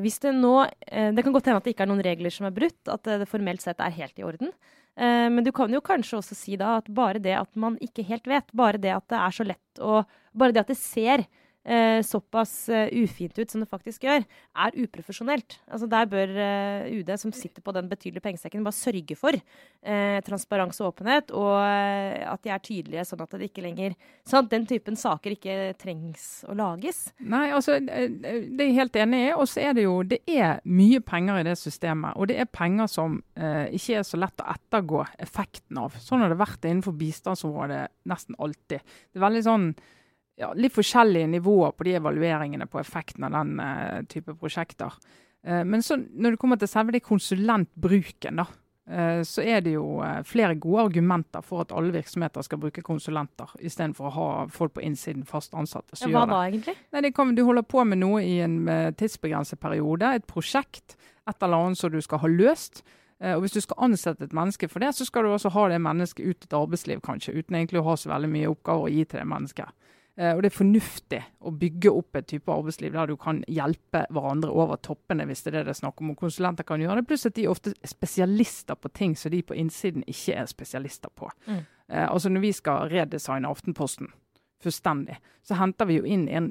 [0.00, 2.48] hvis det nå uh, Det kan godt hende at det ikke er noen regler som
[2.48, 4.54] er brutt, at det formelt sett er helt i orden.
[4.98, 8.26] Men du kan jo kanskje også si da at bare det at man ikke helt
[8.26, 10.02] vet, bare det at det er så lett å
[10.38, 11.22] Bare det at det ser
[11.68, 14.24] eh, såpass uh, ufint ut som det faktisk gjør,
[14.64, 15.58] er uprofesjonelt.
[15.68, 20.18] Altså Der bør eh, UD, som sitter på den betydelige pengesekken, bare sørge for eh,
[20.26, 23.94] transparens og åpenhet, og at de er tydelige, sånn at det ikke lenger
[24.28, 27.08] sånn at Den typen saker ikke trengs å lages.
[27.20, 29.28] Nei, altså, det er jeg helt enig i.
[29.34, 32.16] Og så er det jo det er mye penger i det systemet.
[32.16, 35.96] Og det er penger som ikke er så lett å ettergå effekten av.
[36.02, 38.82] Sånn har det vært innenfor bistandsområdet nesten alltid.
[38.82, 39.70] Det er veldig sånn
[40.38, 44.94] ja, litt forskjellige nivåer på de evalueringene på effekten av den uh, type prosjekter.
[45.46, 48.46] Uh, men så, når det kommer til selve konsulentbruken, da,
[48.92, 49.86] uh, så er det jo
[50.28, 54.86] flere gode argumenter for at alle virksomheter skal bruke konsulenter, istedenfor å ha folk på
[54.86, 55.98] innsiden fast ansatte.
[56.04, 56.76] Ja, hva da egentlig?
[56.94, 58.62] Nei, kan, du holder på med noe i en
[58.98, 60.98] tidsbegrenset periode, et prosjekt,
[61.28, 62.84] et eller annet som du skal ha løst.
[63.20, 65.68] Eh, og Hvis du skal ansette et menneske for det, så skal du også ha
[65.68, 68.86] det mennesket ut i et arbeidsliv, kanskje, uten egentlig å ha så veldig mye oppgaver
[68.86, 69.88] å gi til det mennesket.
[70.18, 74.02] Eh, og det er fornuftig å bygge opp et type arbeidsliv der du kan hjelpe
[74.10, 76.12] hverandre over toppene, hvis det er det det er snakk om.
[76.12, 77.08] Og konsulenter kan gjøre det.
[77.10, 81.12] Pluss at de er ofte spesialister på ting som de på innsiden ikke er spesialister
[81.14, 81.30] på.
[81.46, 81.60] Mm.
[81.62, 84.10] Eh, altså når vi skal redesigne Aftenposten
[84.58, 86.50] fullstendig, så henter vi jo inn en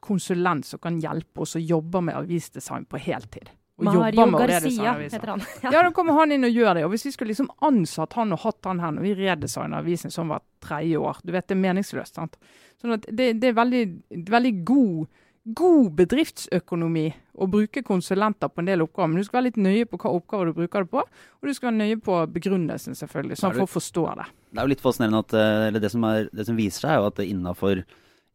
[0.00, 3.50] konsulent som kan hjelpe oss å jobbe med avisdesign på heltid.
[3.76, 5.42] Mario Garcia heter han.
[5.62, 5.72] Ja.
[5.72, 6.84] ja, da kommer han inn og gjør det.
[6.86, 10.14] Og Hvis vi skulle liksom ansatt han og hatt han her når vi redesigner avisen
[10.14, 12.14] som var tredje år, du vet det er meningsløst.
[12.20, 12.38] sant?
[12.80, 13.82] Sånn at det, det er veldig,
[14.30, 15.24] veldig god,
[15.58, 19.10] god bedriftsøkonomi å bruke konsulenter på en del oppgaver.
[19.10, 21.56] Men du skal være litt nøye på hva oppgaver du bruker det på, og du
[21.56, 24.30] skal være nøye på begrunnelsen, selvfølgelig, sånn for å forstå det.
[24.54, 26.94] Det er jo litt fascinerende at eh, eller det som, er, det som viser seg,
[26.94, 27.82] er jo at innenfor,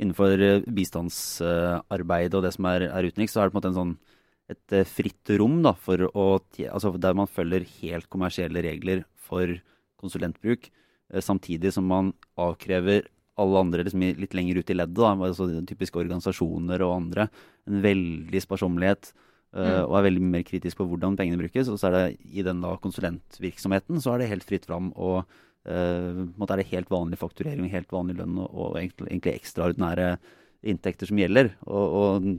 [0.04, 3.71] innenfor eh, bistandsarbeid og det som er, er utenriks, så er det på en måte
[3.71, 3.97] en sånn
[4.49, 5.75] et eh, fritt rom da,
[6.09, 6.25] å,
[6.71, 9.51] altså der man følger helt kommersielle regler for
[10.01, 10.69] konsulentbruk,
[11.13, 13.07] eh, samtidig som man avkrever
[13.39, 17.29] alle andre liksom, litt lenger ut i leddet, da, altså typiske organisasjoner og andre,
[17.69, 19.13] en veldig sparsommelighet.
[19.49, 19.85] Uh, mm.
[19.88, 21.69] Og er veldig mer kritisk på hvordan pengene brukes.
[21.71, 24.91] Og så er det i den da konsulentvirksomheten så er det helt fritt fram.
[24.93, 30.12] Og uh, er det helt vanlig fakturering helt vanlig lønn og, og egentlig, egentlig ekstraordinære
[30.69, 31.53] inntekter som gjelder.
[31.65, 32.29] Og, og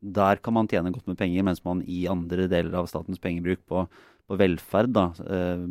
[0.00, 3.64] der kan man tjene godt med penger, mens man i andre deler av statens pengebruk
[3.68, 3.86] på,
[4.26, 5.64] på velferd da, eh,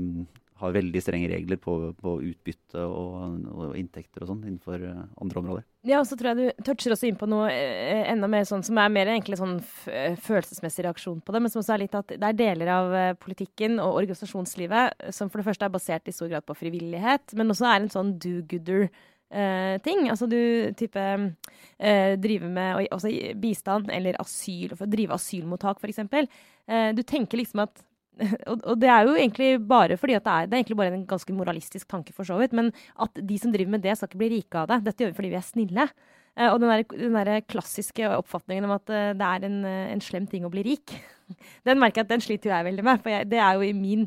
[0.56, 5.42] har veldig strenge regler på, på utbytte og, og, inntekter og sånn innenfor eh, andre
[5.42, 5.66] områder.
[5.86, 8.64] Ja, og så tror jeg du toucher også inn på noe eh, enda mer sånn
[8.66, 12.16] som er mer egentlig sånn følelsesmessig reaksjon på det, men som også er litt at
[12.16, 16.16] det er deler av eh, politikken og organisasjonslivet som for det første er basert i
[16.16, 18.88] stor grad på frivillighet, men også er en sånn do-gooder
[19.34, 20.06] Uh, ting.
[20.12, 20.38] Altså du
[20.78, 23.10] type uh, driver med også
[23.42, 26.04] bistand eller asyl, for å drive asylmottak f.eks.
[26.06, 27.82] Uh, du tenker liksom at
[28.50, 30.94] og, og, det er jo egentlig bare fordi at det er, det er egentlig bare
[30.96, 32.56] en ganske moralistisk tanke, for så vidt.
[32.56, 34.84] Men at de som driver med det, skal ikke bli rike av det.
[34.86, 35.88] Dette gjør vi fordi vi er snille.
[36.36, 40.02] Uh, og den der, den der, klassiske oppfatningen om at uh, det er en, en,
[40.04, 40.96] slem ting å bli rik,
[41.68, 43.00] den merker jeg at den sliter jeg veldig med.
[43.04, 44.04] For jeg, det er jo i min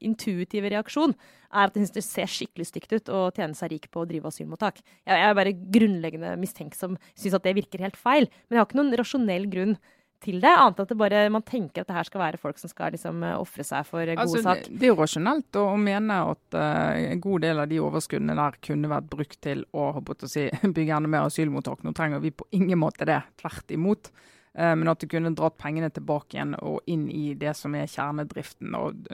[0.00, 1.12] intuitive reaksjon
[1.48, 4.08] er at jeg syns det ser skikkelig stygt ut å tjene seg rik på å
[4.08, 4.82] drive asylmottak.
[4.84, 8.28] Jeg, jeg er bare grunnleggende mistenksom, syns at det virker helt feil.
[8.48, 9.78] Men jeg har ikke noen rasjonell grunn
[10.24, 12.70] til det, annet at det bare, man tenker at det her skal være folk som
[12.70, 14.64] skal liksom eh, ofre seg for god altså, sak.
[14.66, 17.78] Det, det er jo rasjonelt å, å mene at uh, en god del av de
[17.84, 21.84] overskuddene der kunne vært brukt til å, å si, bygge enda mer asylmottak.
[21.86, 24.10] Nå trenger vi på ingen måte det, tvert imot.
[24.58, 27.86] Uh, men at du kunne dratt pengene tilbake igjen og inn i det som er
[27.86, 29.06] kjernedriften og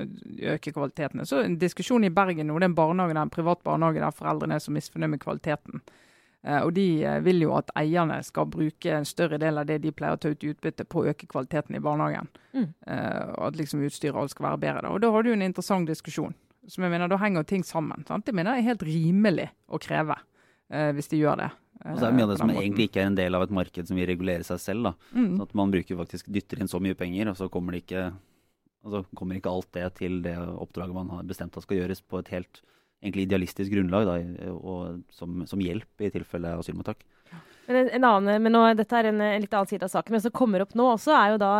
[0.54, 1.26] øke kvaliteten.
[1.28, 4.56] Så en diskusjon i Bergen nå, det er en barnehage, en privat barnehage der foreldrene
[4.56, 5.84] er så misfornøyd med kvaliteten.
[6.44, 9.78] Eh, og de eh, vil jo at eierne skal bruke en større del av det
[9.85, 12.28] de pleier å ta ut i utbytte på å øke kvaliteten i barnehagen.
[12.52, 12.68] Mm.
[12.87, 14.85] Uh, og at liksom utstyret alt skal være bedre.
[14.85, 14.92] Da.
[14.92, 16.37] Og da har du en interessant diskusjon.
[16.68, 18.04] Som jeg mener, Da henger ting sammen.
[18.09, 18.28] Sant?
[18.28, 20.14] Jeg mener det er helt rimelig å kreve,
[20.96, 21.48] hvis de gjør det.
[21.85, 23.52] og så er det mye av det som egentlig ikke er en del av et
[23.52, 24.87] marked som vil regulere seg selv.
[24.88, 24.94] da.
[25.12, 25.35] Mm.
[25.37, 28.07] Så at man bruker faktisk dytter inn så mye penger, og så kommer det ikke,
[28.87, 32.22] altså kommer ikke alt det til det oppdraget man har bestemt at skal gjøres på
[32.24, 32.62] et helt
[33.02, 34.18] egentlig idealistisk grunnlag da,
[34.54, 37.04] og som, som, hjelp i tilfelle asylmottak.
[37.66, 40.22] Men, en annen, men nå, dette er en, en, litt annen side av saken, men
[40.24, 41.52] som kommer opp nå også, er jo da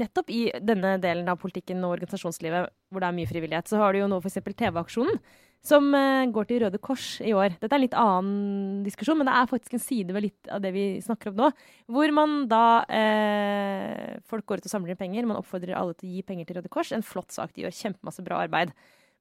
[0.00, 3.92] nettopp i denne delen av politikken og organisasjonslivet hvor det er mye frivillighet, så har
[3.92, 4.40] du jo nå f.eks.
[4.48, 5.20] TV-aksjonen.
[5.60, 7.52] Som uh, går til Røde Kors i år.
[7.60, 10.62] Dette er en litt annen diskusjon, men det er faktisk en side ved litt av
[10.64, 11.50] det vi snakker om nå.
[11.92, 15.28] Hvor man da uh, Folk går ut og samler inn penger.
[15.28, 16.94] Man oppfordrer alle til å gi penger til Røde Kors.
[16.96, 17.52] En flott sak.
[17.52, 18.72] De gjør kjempemasse bra arbeid.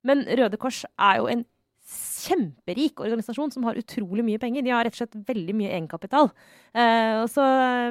[0.07, 1.43] Men Røde Kors er jo en
[1.89, 4.63] kjemperik organisasjon som har utrolig mye penger.
[4.65, 6.29] De har rett og slett veldig mye egenkapital.
[6.73, 7.45] Eh, og så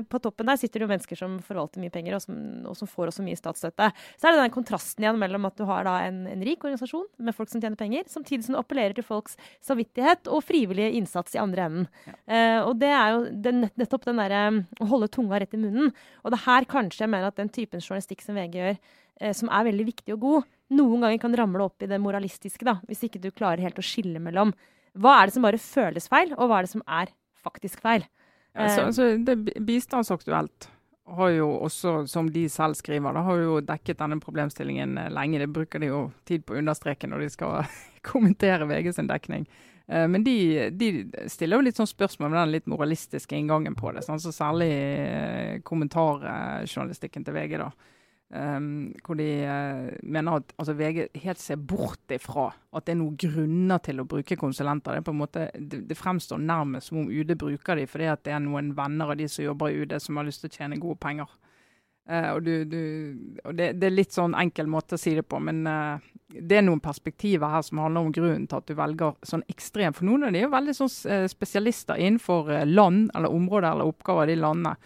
[0.09, 2.37] På toppen der sitter det jo mennesker som forvalter mye penger, og som,
[2.69, 3.91] og som får også mye statsstøtte.
[4.21, 7.09] Så er det den kontrasten igjen mellom at du har da en, en, rik organisasjon
[7.19, 11.35] med folk som tjener penger, samtidig som du appellerer til folks samvittighet og frivillige innsats
[11.35, 11.89] i andre enden.
[12.07, 12.15] Ja.
[12.27, 14.45] Eh, og det er jo den, nettopp den derre
[14.79, 15.91] å holde tunga rett i munnen.
[16.23, 18.79] Og det her kanskje jeg mener at den typen journalistikk som VG gjør,
[19.23, 22.67] eh, som er veldig viktig og god, noen ganger kan ramle opp i det moralistiske,
[22.67, 24.53] da, hvis ikke du klarer helt å skille mellom
[24.99, 27.13] hva er det som bare føles feil, og hva er det som er
[27.45, 28.05] faktisk feil.
[28.57, 30.69] Ja, så, eh, så det Bistandsaktuelt
[31.09, 35.41] har jo også, som de selv skriver, da, har jo dekket denne problemstillingen eh, lenge.
[35.41, 37.59] Det bruker de jo tid på å understreke når de skal
[38.11, 39.47] kommentere VG sin dekning.
[39.87, 40.91] Eh, men de, de,
[41.31, 44.05] stiller jo litt sånn spørsmål med den litt moralistiske inngangen på det.
[44.07, 44.73] Sånn, så særlig
[45.69, 47.57] kommentarjournalistikken til VG.
[47.63, 47.71] da.
[48.31, 52.99] Um, hvor de uh, mener at altså VG helt ser bort ifra at det er
[53.01, 54.99] noen grunner til å bruke konsulenter.
[55.01, 58.75] Det, måte, det, det fremstår nærmest som om UD bruker dem fordi det er noen
[58.77, 61.33] venner av de som jobber i UD som har lyst til å tjene gode penger.
[62.05, 62.79] Uh, og du, du,
[63.47, 65.97] og det, det, er litt sånn enkel måte å si det på, men uh,
[66.29, 69.97] det er noen perspektiver her som handler om grunnen til at du velger sånn ekstremt.
[69.97, 70.97] For noen av de er jo veldig sånn
[71.33, 74.77] spesialister innenfor land eller områder eller oppgaver i de landene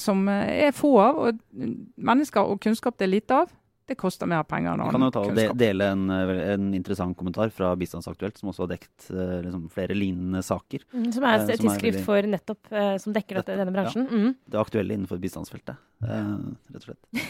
[0.00, 1.20] som er få av.
[1.24, 3.52] Og mennesker og kunnskap det er lite av
[3.86, 5.26] det koster mer penger enn annen kunnskap.
[5.26, 8.70] Kan jo ta og dele en, eh, en, interessant kommentar fra Bistandsaktuelt, som også har
[8.72, 10.86] dekt uh, liksom, flere lignende saker.
[10.94, 12.04] Mm, som er et uh, tidsskrift veldig...
[12.06, 14.06] for nettopp uh, som dekker dette, denne bransjen.
[14.08, 14.38] Ja, mm.
[14.54, 17.28] Det aktuelle innenfor bistandsfeltet, rett og slett.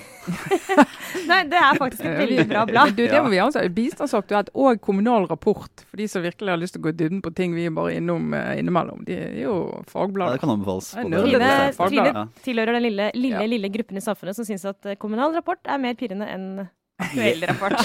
[1.30, 2.82] Nei, det er faktisk et veldig bra blad.
[2.94, 6.76] Du, det må vi altså, Bistandsaktuelt og Kommunal Rapport, for de som virkelig har lyst
[6.76, 9.02] til å gå i dybden på ting vi er bare innom innimellom.
[9.08, 9.56] De er jo
[9.90, 10.36] fagblader.
[10.36, 10.92] Ja, det kan anbefales.
[10.94, 13.50] Trine, Trine tilhører den lille, lille, ja.
[13.50, 17.42] lille gruppen i samfunnet som syns at Kommunal Rapport er mer pirrende enn en Aktuell
[17.42, 17.74] rapport.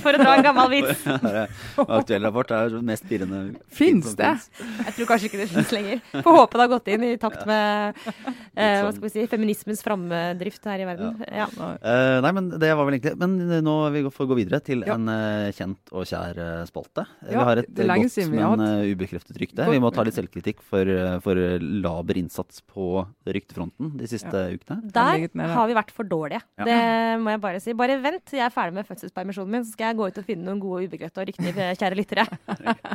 [0.00, 1.02] For å dra en gammel vits.
[1.84, 3.40] Aktuellrapport rapport det mest pirrende.
[3.70, 4.30] Fins det?
[4.58, 6.00] Jeg tror kanskje ikke det fins lenger.
[6.14, 9.84] Får håpe det har gått inn i takt med eh, hva skal vi si, feminismens
[9.84, 11.10] framdrift her i verden.
[11.28, 11.46] Ja.
[11.60, 11.68] Ja.
[11.84, 14.96] Uh, nei, men det var vel egentlig Men nå vi får gå videre til ja.
[14.96, 17.04] en uh, kjent og kjær uh, spalte.
[17.28, 19.68] vi har et godt, men ubekreftet rykte.
[19.70, 20.88] Vi må ta litt selvkritikk for,
[21.24, 24.80] for laber innsats på ryktefronten de siste ukene.
[24.90, 26.42] Der har vi vært for dårlige.
[26.64, 26.80] Det
[27.20, 27.74] må jeg bare si.
[27.76, 30.46] Bare vent, jeg er ferdig med fødselspermisjonen min, så skal jeg gå ut og finne
[30.46, 32.26] noen gode ubegrepte og rykter, kjære lyttere.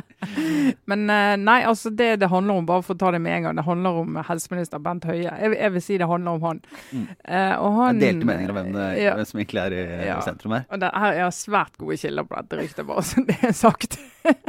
[0.90, 3.48] Men eh, nei, altså det det handler om, bare for å ta det med en
[3.48, 5.26] gang, det handler om helseminister Bent Høie.
[5.26, 6.62] Jeg, jeg vil si det handler om han.
[6.92, 7.04] Mm.
[7.60, 9.18] Og han det er delte meninger om hvem, det, ja.
[9.18, 10.16] hvem som egentlig er i ja.
[10.24, 10.66] sentrum her.
[10.70, 14.00] Og det, her er svært gode kilder på dette ryktet, bare så det er sagt.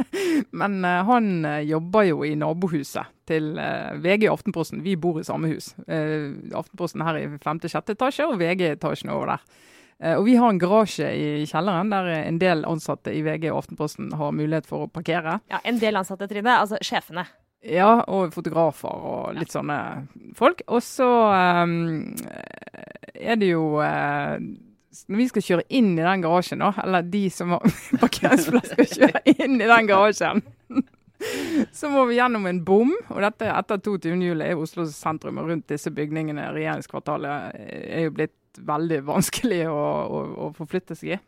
[0.62, 1.30] Men han
[1.66, 4.82] jobber jo i nabohuset til uh, VG og Aftenposten.
[4.84, 5.72] Vi bor i samme hus.
[5.86, 9.48] Aftenposten her i femte-sjette etasje, og VG-etasjen over der.
[10.14, 14.12] Og vi har en garasje i kjelleren der en del ansatte i VG og Aftenposten
[14.14, 15.40] har mulighet for å parkere.
[15.50, 16.54] Ja, En del ansatte, Trine.
[16.54, 17.26] Altså sjefene.
[17.66, 19.58] Ja, og fotografer og litt ja.
[19.58, 19.78] sånne
[20.38, 20.62] folk.
[20.70, 21.08] Og så
[21.66, 22.14] um,
[23.18, 24.38] er det jo uh,
[25.08, 27.66] når vi skal kjøre inn i den garasjen, da, eller de som har
[28.02, 30.44] parkeringsplass skal kjøre inn i den garasjen,
[31.72, 32.92] så må vi gjennom en bom.
[33.14, 34.14] Og dette etter 22.
[34.28, 39.80] juli er Oslo sentrum og rundt disse bygningene, regjeringskvartalet, er jo blitt veldig vanskelig å,
[39.80, 41.20] å, å forflytte seg i.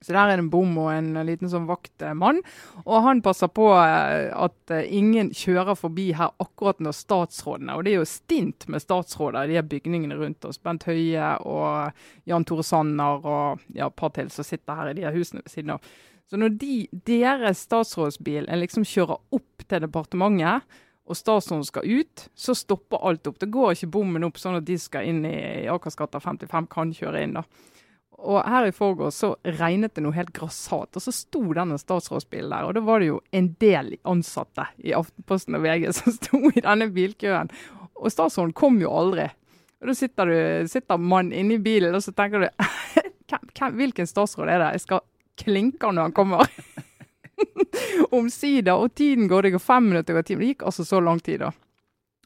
[0.00, 2.38] Så der er det en bom og en liten sånn vaktmann.
[2.86, 7.84] Og han passer på eh, at eh, ingen kjører forbi her akkurat når statsrådene Og
[7.84, 10.60] det er jo stint med statsråder i de bygningene rundt oss.
[10.62, 11.92] Bent Høie og
[12.24, 15.52] Jan Tore Sanner og ja, et par til som sitter her i de husene ved
[15.52, 15.92] siden av.
[16.30, 16.74] Så når de,
[17.08, 20.78] deres statsrådsbil liksom kjører opp til departementet,
[21.10, 23.40] og statsråden skal ut, så stopper alt opp.
[23.42, 27.24] Det går ikke bommen opp sånn at de skal inn i Akersgata 55 kan kjøre
[27.26, 27.34] inn.
[27.40, 27.42] da.
[28.20, 32.52] Og her i forgårs så regnet det noe helt grassat, og så sto denne statsrådsbilen
[32.52, 32.68] der.
[32.68, 36.62] Og da var det jo en del ansatte i Aftenposten og VG som sto i
[36.62, 37.50] denne bilkøen.
[37.98, 39.26] Og statsråden kom jo aldri.
[39.80, 42.50] Og da sitter, du, sitter man inne i bilen og så tenker du
[43.80, 44.68] Hvilken statsråd er det?
[44.74, 45.02] Jeg skal
[45.40, 46.46] klinke når han kommer.
[48.16, 48.76] Omsider.
[48.76, 51.52] Og tiden går, det går fem minutter, det gikk altså så lang tid, da.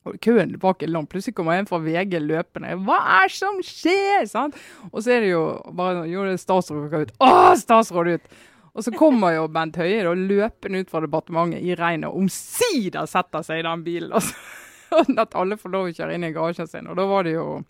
[0.05, 1.07] Og køen tilbake lang.
[1.09, 2.74] Plutselig kommer en fra VG løpende.
[2.77, 4.59] 'Hva er det som skjer?' Sant?
[4.92, 7.14] Og så er det jo bare jo, det er statsråd ut.
[7.24, 8.35] Å, statsråd ut!
[8.74, 13.07] Og så kommer jo Bent Høie da, løpende ut fra departementet i regnet, og omsider
[13.07, 14.12] setter seg i den bilen.
[14.12, 14.35] Altså.
[15.22, 16.90] At alle får lov å kjøre inn i garasjen sin.
[16.90, 17.62] Og da var det jo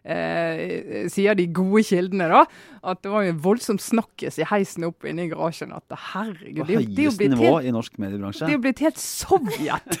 [0.00, 2.44] Eh, sier de gode kildene, da,
[2.88, 5.74] at det var jo en voldsom snakkes i heisen opp inne i garasjen.
[5.76, 8.46] At herregud det, det, det, det nivå helt, i norsk mediebransje.
[8.46, 10.00] Det er jo blitt helt Sovjet!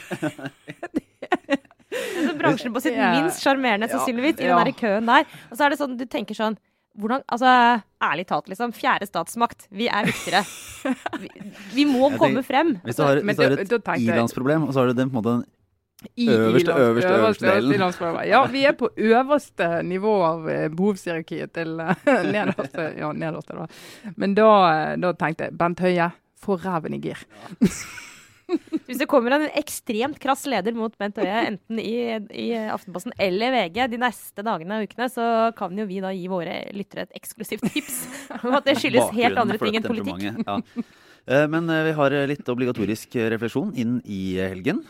[1.90, 5.28] altså, bransjen på sitt minst sjarmerende, sannsynligvis, i den der køen der.
[5.50, 6.58] Og så er det sånn, du tenker sånn
[7.00, 7.52] hvordan, altså,
[8.00, 8.72] Ærlig talt, liksom.
[8.72, 9.66] Fjerde statsmakt.
[9.76, 10.40] Vi er viktigere.
[11.22, 11.28] Vi,
[11.74, 12.70] vi må tenker, komme frem.
[12.86, 15.20] Hvis du har, hvis du har et ilandsproblem, og så har du den på en
[15.20, 15.34] måte
[16.16, 21.80] i øverste, øverste, øverste, øverste Ja, vi er på øverste nivå av eh, behovshierarkiet til
[21.80, 21.92] uh,
[22.34, 22.86] nederste.
[22.96, 24.12] Ja, nederste, da.
[24.16, 26.10] Men da, eh, da tenkte jeg Bent Høie,
[26.40, 27.20] få ræven i gir.
[28.50, 33.52] Hvis det kommer en ekstremt krass leder mot Bent Høie, enten i, i, Aftenposten eller
[33.54, 35.26] VG de neste dagene og ukene, så
[35.58, 38.00] kan jo vi da gi våre lyttere et eksklusivt tips
[38.40, 40.24] om at det skyldes helt andre ting enn politikk.
[40.48, 40.56] Ja.
[41.28, 44.80] Eh, men vi har litt obligatorisk refleksjon inn i helgen.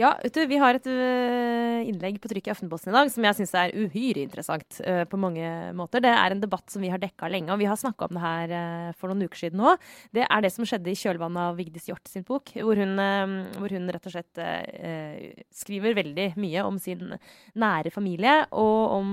[0.00, 3.26] Ja, vet du, vi har et uh, innlegg på trykk i Aftenposten i dag som
[3.26, 5.44] jeg syns er uhyre interessant uh, på mange
[5.76, 6.00] måter.
[6.00, 8.22] Det er en debatt som vi har dekka lenge, og vi har snakka om det
[8.22, 9.84] her uh, for noen uker siden òg.
[10.16, 12.96] Det er det som skjedde i kjølvannet av Vigdis Hjort sin bok, hvor hun,
[13.58, 14.42] hvor hun rett og slett
[15.60, 17.12] skriver veldig mye om sin
[17.60, 19.12] nære familie og om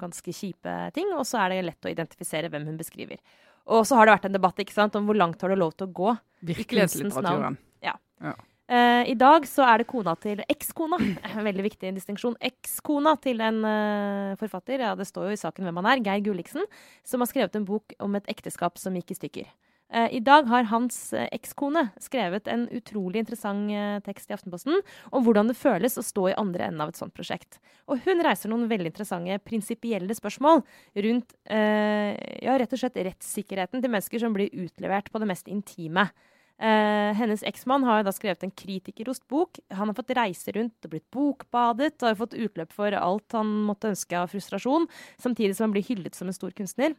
[0.00, 3.20] ganske kjipe ting, og så er det lett å identifisere hvem hun beskriver.
[3.68, 5.76] Og så har det vært en debatt ikke sant, om hvor langt har du lov
[5.76, 7.60] til å gå Virkelighetslitteraturen.
[7.84, 7.98] Ja.
[8.24, 8.38] ja.
[8.66, 10.98] Eh, I dag så er det kona til ekskona,
[11.48, 15.78] veldig viktig distinksjon, ekskona til en eh, forfatter, ja det står jo i saken hvem
[15.78, 16.66] han er, Geir Gulliksen,
[17.06, 19.54] som har skrevet en bok om et ekteskap som gikk i stykker.
[19.94, 20.98] Eh, I dag har hans
[21.30, 23.70] ekskone skrevet en utrolig interessant
[24.02, 24.82] tekst i Aftenposten
[25.14, 27.60] om hvordan det føles å stå i andre enden av et sånt prosjekt.
[27.86, 30.64] Og hun reiser noen veldig interessante prinsipielle spørsmål
[31.06, 36.10] rundt ja, rett og slett rettssikkerheten til mennesker som blir utlevert på det mest intime.
[36.56, 39.58] Eh, hennes eksmann har da skrevet en kritikerrost bok.
[39.76, 43.50] Han har fått reise rundt og blitt bokbadet og har fått utløp for alt han
[43.68, 44.88] måtte ønske av frustrasjon,
[45.20, 46.96] samtidig som han blir hyllet som en stor kunstner.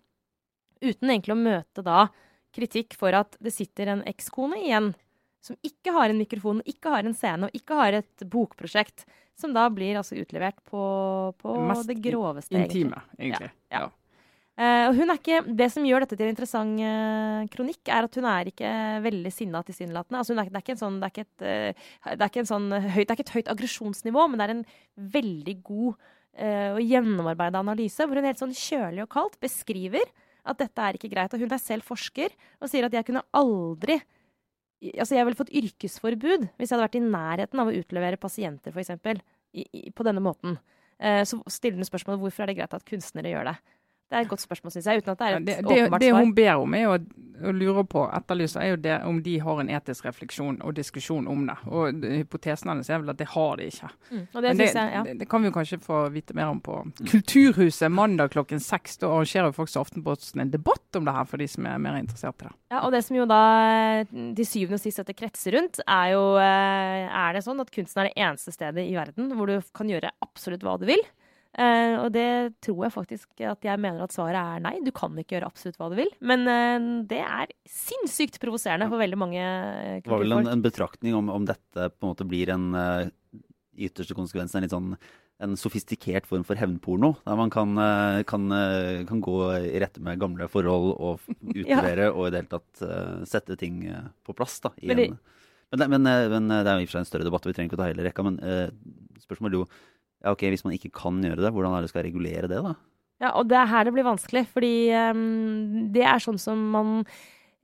[0.78, 2.06] Uten egentlig å møte da
[2.54, 4.94] kritikk for at det sitter en ekskone igjen
[5.42, 9.08] som ikke har en mikrofon, ikke har en scene og ikke har et bokprosjekt.
[9.38, 10.84] Som da blir altså utlevert på,
[11.38, 11.52] på
[11.86, 12.88] det groveste, egentlig.
[12.88, 13.52] Intime, egentlig.
[13.70, 13.84] Ja.
[13.84, 13.90] Ja.
[14.58, 18.50] Er ikke, det som gjør dette til en interessant uh, kronikk, er at hun er
[18.50, 18.70] ikke
[19.06, 20.18] veldig sinna tilsynelatende.
[20.24, 23.52] Altså er, det, er sånn, det, et, eh, det sånn det er ikke et høyt
[23.54, 24.70] aggresjonsnivå, men det er en
[25.18, 30.06] veldig god og gjennomarbeida analyse, hvor hun helt sånn kjølig og kaldt beskriver
[30.46, 31.34] at dette er ikke greit.
[31.34, 33.98] Og hun er selv forsker og sier at jeg kunne aldri
[34.78, 38.70] Altså, jeg ville fått yrkesforbud hvis jeg hadde vært i nærheten av å utlevere pasienter,
[38.70, 38.92] f.eks.,
[39.98, 40.60] på denne måten.
[41.26, 43.56] Så stiller hun spørsmålet hvorfor er det greit at kunstnere gjør det.
[44.08, 46.00] Det er et godt spørsmål, syns jeg, uten at det er et det, det, åpenbart
[46.00, 46.20] det svar.
[46.24, 46.92] hun ber om, er jo,
[47.38, 51.28] og lurer på, etterlyser, er jo det om de har en etisk refleksjon og diskusjon
[51.30, 51.56] om det.
[51.68, 53.90] Og det- hypotesen hennes er vel at det har de ikke.
[54.10, 55.04] Mm, og det Men det, jeg, ja.
[55.04, 56.80] det, det kan vi jo kanskje få vite mer om på
[57.12, 58.98] Kulturhuset mandag klokken seks.
[59.02, 62.00] Da arrangerer jo faktisk Aftenposten en debatt om det her for de som er mer
[62.00, 62.56] interessert i det.
[62.72, 63.42] Ja, og det som jo da
[64.08, 68.02] til syvende og sist dette kretser rundt, er jo eh, Er det sånn at kunsten
[68.02, 71.04] er det eneste stedet i verden hvor du kan gjøre absolutt hva du vil?
[71.58, 72.28] Eh, og det
[72.62, 74.76] tror jeg faktisk at jeg mener at svaret er nei.
[74.86, 76.12] Du kan ikke gjøre absolutt hva du vil.
[76.22, 80.04] Men eh, det er sinnssykt provoserende for veldig mange kulturfolk.
[80.06, 83.08] Det var vel en, en betraktning om, om dette på en måte blir en uh,
[83.78, 84.94] ytterste konsekvens en litt sånn
[85.44, 87.12] en sofistikert form for hevnporno.
[87.26, 89.36] Der man kan, eh, kan, eh, kan gå
[89.70, 91.20] i rette med gamle forhold og
[91.54, 92.14] utlevere ja.
[92.14, 94.60] og i det hele tatt eh, sette ting eh, på plass.
[94.64, 95.20] Da, i Men det- en,
[95.78, 97.46] men, men, eh, men eh, det er jo i og for seg en større debatt,
[97.46, 98.26] vi trenger ikke å ta hele rekka.
[98.26, 98.72] Men eh,
[99.22, 99.70] spørsmålet er jo
[100.24, 102.76] ja, ok, hvis man ikke kan gjøre det, hvordan er det skal regulere det, da?
[103.24, 106.92] Ja, og det er her det blir vanskelig, fordi um, det er sånn som man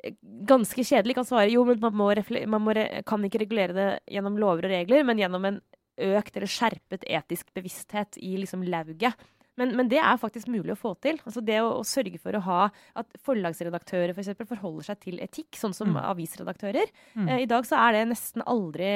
[0.01, 0.15] eh,
[0.49, 2.09] ganske kjedelig kan svare jo, men man, må
[2.49, 5.61] man må kan ikke regulere det gjennom lover og regler, men gjennom en
[6.01, 9.13] økt eller skjerpet etisk bevissthet i liksom lauget.
[9.57, 11.19] Men, men det er faktisk mulig å få til.
[11.25, 12.59] Altså det å, å sørge for å ha
[12.97, 15.99] at forlagsredaktører for eksempel, forholder seg til etikk, sånn som Mm.
[16.09, 16.89] avisredaktører.
[17.13, 17.27] Mm.
[17.29, 18.87] Eh, I dag så er det nesten aldri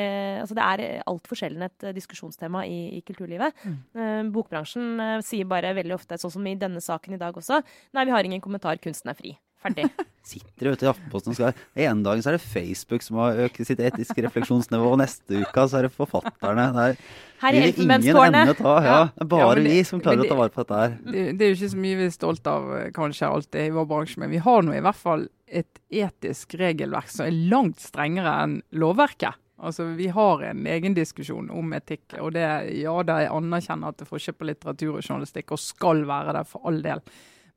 [0.42, 3.54] altså Det er altfor sjelden et eh, diskusjonstema i, i kulturlivet.
[3.66, 3.78] Mm.
[3.96, 7.62] Eh, bokbransjen eh, sier bare veldig ofte, sånn som i denne saken i dag også,
[7.94, 9.38] nei, vi har ingen kommentar, kunsten er fri.
[9.68, 9.90] Ferdig.
[10.28, 13.38] Sitter vet du, i Aftenposten og skal En dag så er det Facebook som har
[13.46, 16.66] økt sitt etiske refleksjonsnivå, og neste uke så er det forfatterne.
[16.76, 16.98] Det er,
[17.46, 18.52] Her i Elfenbenstårnet.
[18.60, 18.74] ta.
[18.84, 20.64] Ja, det er bare Ja, men det- vi som klarer det, å ta vare på
[20.66, 20.98] dette her.
[21.06, 23.76] Det, det er jo ikke så mye vi er stolt av kanskje, kanskje alltid i
[23.78, 27.80] vår bransje, men vi har nå i hvert fall et etisk regelverk som er langt
[27.80, 29.38] strengere enn lovverket.
[29.64, 32.44] Altså, Vi har en egen diskusjon om etikk, og det,
[32.78, 36.36] ja, det jeg anerkjenner at det er forskjell på litteratur og journalistikk, og skal være
[36.38, 37.02] det for all del.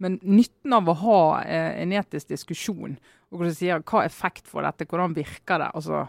[0.01, 2.97] Men nytten av å ha eh, en etisk diskusjon,
[3.31, 6.07] og hvordan sier hva effekt får dette, hvordan virker det, altså,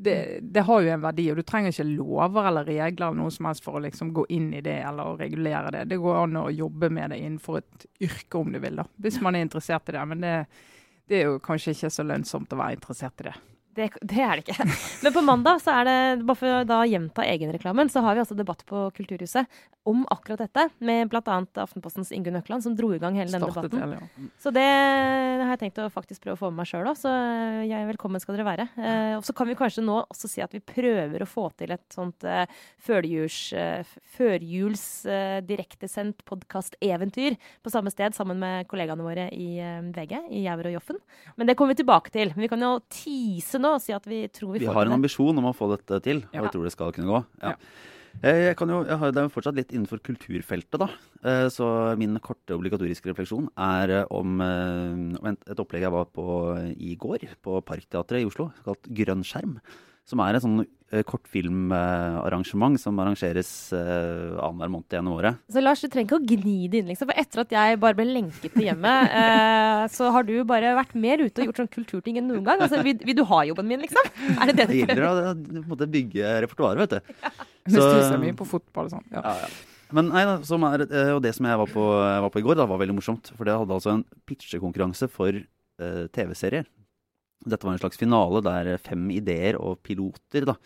[0.00, 3.32] det, det har jo en verdi, og du trenger ikke lover eller regler eller noe
[3.34, 5.86] som helst for å liksom gå inn i det eller regulere det.
[5.90, 9.20] Det går an å jobbe med det innenfor et yrke om du vil, da, hvis
[9.24, 10.04] man er interessert i det.
[10.12, 10.34] Men det,
[11.10, 13.36] det er jo kanskje ikke så lønnsomt å være interessert i det.
[13.76, 14.66] Det, det er det ikke.
[15.04, 18.36] Men på mandag, så er det, bare for å gjenta egenreklamen, så har vi altså
[18.38, 19.46] debatt på Kulturhuset
[19.88, 21.36] om akkurat dette, med bl.a.
[21.62, 23.94] Aftenpostens Ingunn Økland, som dro i gang hele denne Startet debatten.
[23.96, 24.28] hele, ja.
[24.42, 27.12] Så det har jeg tenkt å faktisk prøve å få med meg sjøl òg, så
[27.64, 28.66] jeg, velkommen skal dere være.
[28.76, 31.72] Eh, og så kan vi kanskje nå også si at vi prøver å få til
[31.74, 32.44] et sånt eh,
[32.84, 39.80] førjuls, eh, førjuls eh, direktesendt podkasteventyr på samme sted sammen med kollegaene våre i eh,
[39.96, 41.00] VG, i Jæver og Joffen.
[41.40, 42.34] Men det kommer vi tilbake til.
[42.34, 44.86] Men vi kan jo tease nå og si at vi tror vi, Vi får har
[44.90, 46.42] en ambisjon om å få dette til, og Ja.
[46.42, 47.24] jeg tror det skal kunne gå.
[47.42, 47.54] Ja.
[47.54, 47.56] Ja.
[48.24, 50.88] Eh, Jeg kan jo, jeg har, det er jo fortsatt litt innenfor kulturfeltet, da.
[51.22, 56.26] Eh, Så min korte obligatoriske refleksjon er eh, om om et, opplegg jeg var på
[56.76, 59.60] i går, på Parkteatret i Oslo, kalt Grønn skjerm.
[60.10, 65.38] Som er et sånn eh, kortfilmarrangement som arrangeres uh, annenhver måned gjennom året.
[65.52, 67.10] Så Lars, du trenger ikke å gni det inn, liksom.
[67.12, 70.96] For etter at jeg bare ble lenket til hjemmet, eh, så har du bare vært
[70.98, 72.64] mer ute og gjort sånn kulturting enn noen gang.
[72.66, 74.10] Altså, vil, vil du ha jobben min, liksom?
[74.34, 75.30] Er det det Det du gjelder prøver?
[75.30, 77.14] å å, på bygge repertoaret, vet du.
[77.22, 77.34] Ja.
[77.70, 79.06] Så- du ser mye på fotball og sånn.
[79.14, 79.22] Ja.
[79.22, 79.52] Ja, ja.
[79.94, 81.86] Men nei da, som er, eh, og det som jeg var på,
[82.26, 83.32] var på i går, da, var veldig morsomt.
[83.36, 86.68] For det hadde altså en pitchekonkurranse for uh, TV-serier.
[87.46, 90.56] Dette var en slags finale der fem ideer og piloter da,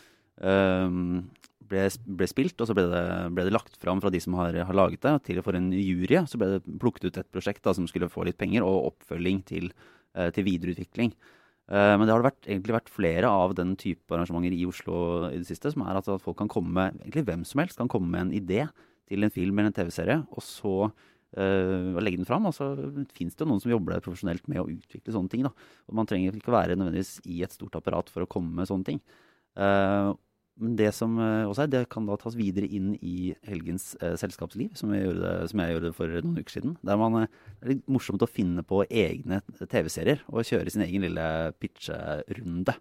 [0.43, 1.29] ehm,
[1.71, 1.85] ble,
[2.19, 2.59] ble spilt.
[2.59, 3.05] Og så ble det,
[3.37, 6.19] ble det lagt fram fra de som har, har laget det, til for en jury.
[6.27, 9.45] Så ble det plukket ut et prosjekt da, som skulle få litt penger, og oppfølging
[9.47, 9.71] til,
[10.17, 11.15] eh, til videreutvikling.
[11.71, 15.31] Eh, Men det har det vært, egentlig vært flere av den type arrangementer i Oslo
[15.31, 15.73] i det siste.
[15.73, 18.69] Som er at folk kan komme, egentlig hvem som helst kan komme med en idé
[19.09, 20.93] til en film eller en TV-serie, og så
[21.37, 22.49] eh, legge den fram.
[22.51, 22.71] Og så
[23.17, 25.47] fins det jo noen som jobber profesjonelt med å utvikle sånne ting.
[25.47, 25.55] da.
[25.89, 28.93] Og man trenger ikke være nødvendigvis i et stort apparat for å komme med sånne
[28.93, 29.03] ting.
[29.59, 30.13] Eh,
[30.63, 34.15] men det som eh, også er, det kan da tas videre inn i helgens eh,
[34.21, 36.77] selskapsliv, som jeg, gjorde som jeg gjorde for noen uker siden.
[36.87, 41.03] Der man, det er litt morsomt å finne på egne TV-serier og kjøre sin egen
[41.09, 41.27] lille
[41.59, 42.77] pitcherunde.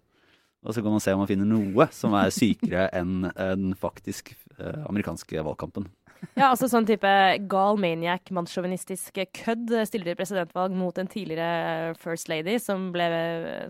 [0.64, 4.32] Og så kan man se om man finner noe som er sykere enn den faktisk
[4.54, 5.90] eh, amerikanske valgkampen.
[6.40, 7.10] Ja, altså sånn type
[7.50, 13.06] gal maniac, mannssjåvinistisk kødd stiller i presidentvalg mot en tidligere first lady som, ble,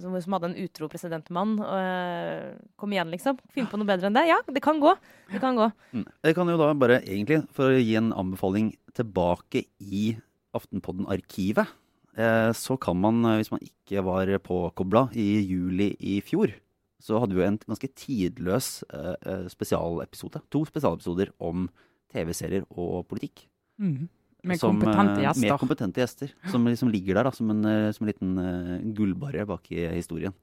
[0.02, 1.56] som, som hadde en utro presidentmann.
[1.60, 3.38] Og, kom igjen, liksom.
[3.54, 4.26] Finn på noe bedre enn det.
[4.30, 4.94] Ja, det kan gå.
[5.32, 5.70] Det kan gå.
[5.96, 6.06] Mm.
[6.28, 10.12] Jeg kan jo da bare egentlig, for å gi en anbefaling tilbake i
[10.54, 11.70] Aftenpodden-arkivet,
[12.16, 16.54] eh, så kan man, eh, hvis man ikke var påkobla i juli i fjor,
[17.02, 20.40] så hadde vi jo en ganske tidløs eh, eh spesialepisode.
[20.50, 21.68] To spesialepisoder om
[22.14, 23.46] TV-serier og politikk.
[23.82, 24.06] Mm.
[24.44, 25.46] Med Som, kompetente eh, gjester.
[25.46, 26.32] Med kompetente gjester.
[26.52, 29.86] Som liksom ligger der da, som en, eh, som en liten uh, gullbarre bak i
[29.94, 30.34] historien.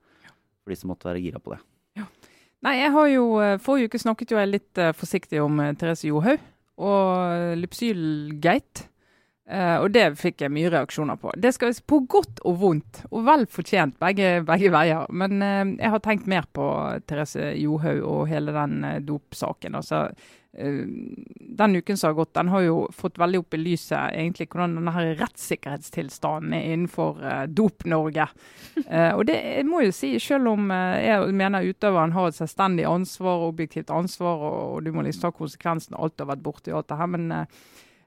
[0.62, 1.62] For de som måtte være gira på det.
[2.62, 3.26] Nei, jeg har jo,
[3.62, 6.42] Forrige uke snakket jo jeg litt uh, forsiktig om uh, Therese Johaug
[6.82, 8.91] og Lypsylgate.
[9.52, 11.34] Eh, og det fikk jeg mye reaksjoner på.
[11.36, 15.08] Det skal På godt og vondt, og vel fortjent begge, begge veier.
[15.12, 16.68] Men uh, jeg har tenkt mer på
[17.08, 19.76] Therese Johaug og hele den uh, dopsaken.
[19.76, 20.08] Altså,
[20.52, 24.74] den uken som har gått, den har jo fått veldig opp i lyset egentlig hvordan
[24.76, 28.26] denne her rettssikkerhetstilstanden er innenfor Dop-Norge.
[29.16, 33.46] Og det jeg må jo si, selv om jeg mener utøveren har et selvstendig ansvar,
[33.48, 36.74] objektivt ansvar, og, og du må liksom ta konsekvensen av alt du har vært borti,
[36.74, 37.32] og alt det her, men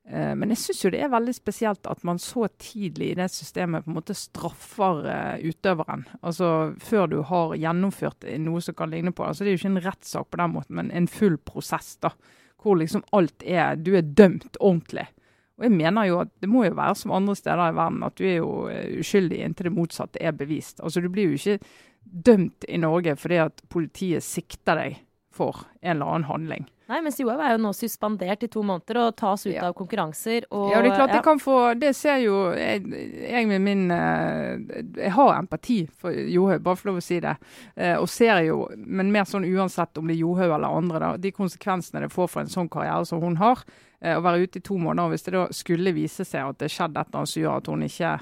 [0.05, 3.87] Men jeg syns jo det er veldig spesielt at man så tidlig i det systemet
[3.87, 6.05] på en måte straffer eh, utøveren.
[6.21, 9.73] Altså før du har gjennomført noe som kan ligne på altså Det er jo ikke
[9.73, 11.97] en rettssak på den måten, men en full prosess.
[12.05, 12.13] da,
[12.61, 15.09] Hvor liksom alt er Du er dømt ordentlig.
[15.57, 18.19] Og jeg mener jo at det må jo være som andre steder i verden, at
[18.19, 20.81] du er jo eh, uskyldig inntil det motsatte er bevist.
[20.81, 21.59] Altså Du blir jo ikke
[22.05, 24.99] dømt i Norge fordi at politiet sikter deg
[25.33, 26.67] for en eller annen handling.
[26.87, 29.69] Nei, mens Johaug er jo nå suspendert i to måneder og tas ut Ja.
[29.71, 30.45] av konkurranser.
[30.53, 31.15] Og, Ja, det er klart ja.
[31.17, 32.83] jeg kan få Det ser jo jeg,
[33.31, 34.59] jeg med min eh,
[34.99, 37.37] Jeg har empati for Johaug, bare for lov å si det.
[37.77, 41.17] Eh, og ser jo, men mer sånn uansett om det er Johaug eller andre, da,
[41.17, 43.65] de konsekvensene det får for en sånn karriere som hun har.
[44.03, 45.09] eh, Å være ute i to måneder.
[45.15, 47.67] Hvis det da skulle vise seg at det skjedde et eller annet som gjør at
[47.73, 48.21] hun ikke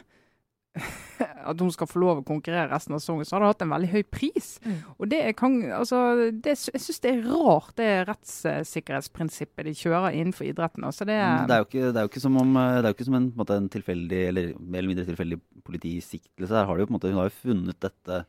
[1.51, 3.75] at hun skal få lov å konkurrere resten av sesongen, så har det hatt en
[3.75, 4.49] veldig høy pris.
[4.65, 4.79] Mm.
[4.97, 6.01] Og det kan, altså,
[6.33, 10.87] det, jeg syns det er rart, det rettssikkerhetsprinsippet de kjører innenfor idretten.
[10.89, 12.97] Altså, det, Det er jo ikke, det er jo ikke som om Det er jo
[12.97, 16.57] ikke som en, en, måte, en tilfeldig, eller mer eller mindre tilfeldig politisiktelse.
[16.57, 18.25] Her har de jo på en måte, hun har jo funnet dette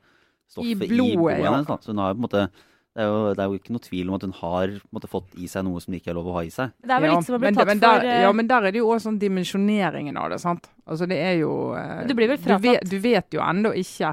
[0.51, 1.55] stoffet i blodet, blodet, ja.
[1.55, 1.85] hennes.
[1.85, 2.45] Så hun har jo på en måte
[2.93, 5.31] det er, jo, det er jo ikke noe tvil om at hun har måtte, fått
[5.41, 6.75] i seg noe som det ikke er lov å ha i seg.
[6.83, 8.47] Det er vel Ja, litt som å bli tatt men der, for eh, Ja, men
[8.51, 10.37] der er det jo også sånn dimensjoneringen av det.
[10.43, 10.69] sant?
[10.85, 13.71] Altså det er jo eh, Du blir vel fratatt- Du vet, du vet jo ennå
[13.81, 14.11] ikke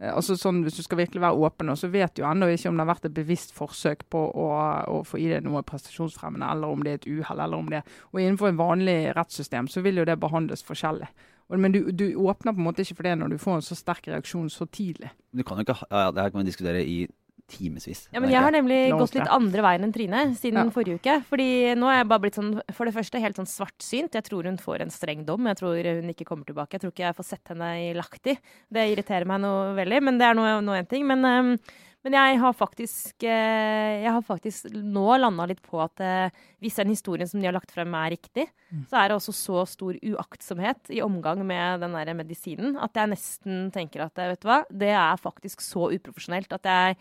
[0.00, 2.78] eh, altså sånn, Hvis du skal virkelig være åpen, så vet du ennå ikke om
[2.78, 4.46] det har vært et bevisst forsøk på å,
[4.86, 7.40] å få i deg noe prestasjonsfremmende, eller om det er et uhell.
[7.42, 11.10] eller om det Og innenfor en vanlig rettssystem så vil jo det behandles forskjellig.
[11.50, 13.74] Men du, du åpner på en måte ikke for det når du får en så
[13.74, 15.08] sterk reaksjon så tidlig.
[15.34, 17.08] Du kan jo ikke ha, ja, Det her kan vi diskutere i
[17.50, 18.06] timevis.
[18.14, 20.70] Ja, men jeg har nemlig Lov gått litt andre veien enn Trine siden Ja.
[20.74, 21.18] forrige uke.
[21.28, 24.16] Fordi nå er jeg bare blitt sånn, for det første helt sånn svartsynt.
[24.16, 25.46] Jeg tror hun får en streng dom.
[25.50, 26.78] Jeg tror hun ikke kommer tilbake.
[26.78, 28.38] Jeg tror ikke jeg får sett henne i Lahti.
[28.70, 31.06] Det irriterer meg noe veldig, men det er nå én en ting.
[31.06, 31.58] Men, um,
[32.02, 36.30] men jeg har faktisk eh, Jeg har faktisk nå landa litt på at uh,
[36.62, 38.46] hvis den historien som de har lagt frem er riktig,
[38.88, 43.12] så er det også så stor uaktsomhet i omgang med den der medisinen at jeg
[43.12, 46.96] nesten tenker at vet du hva, det er faktisk så uprofesjonelt at jeg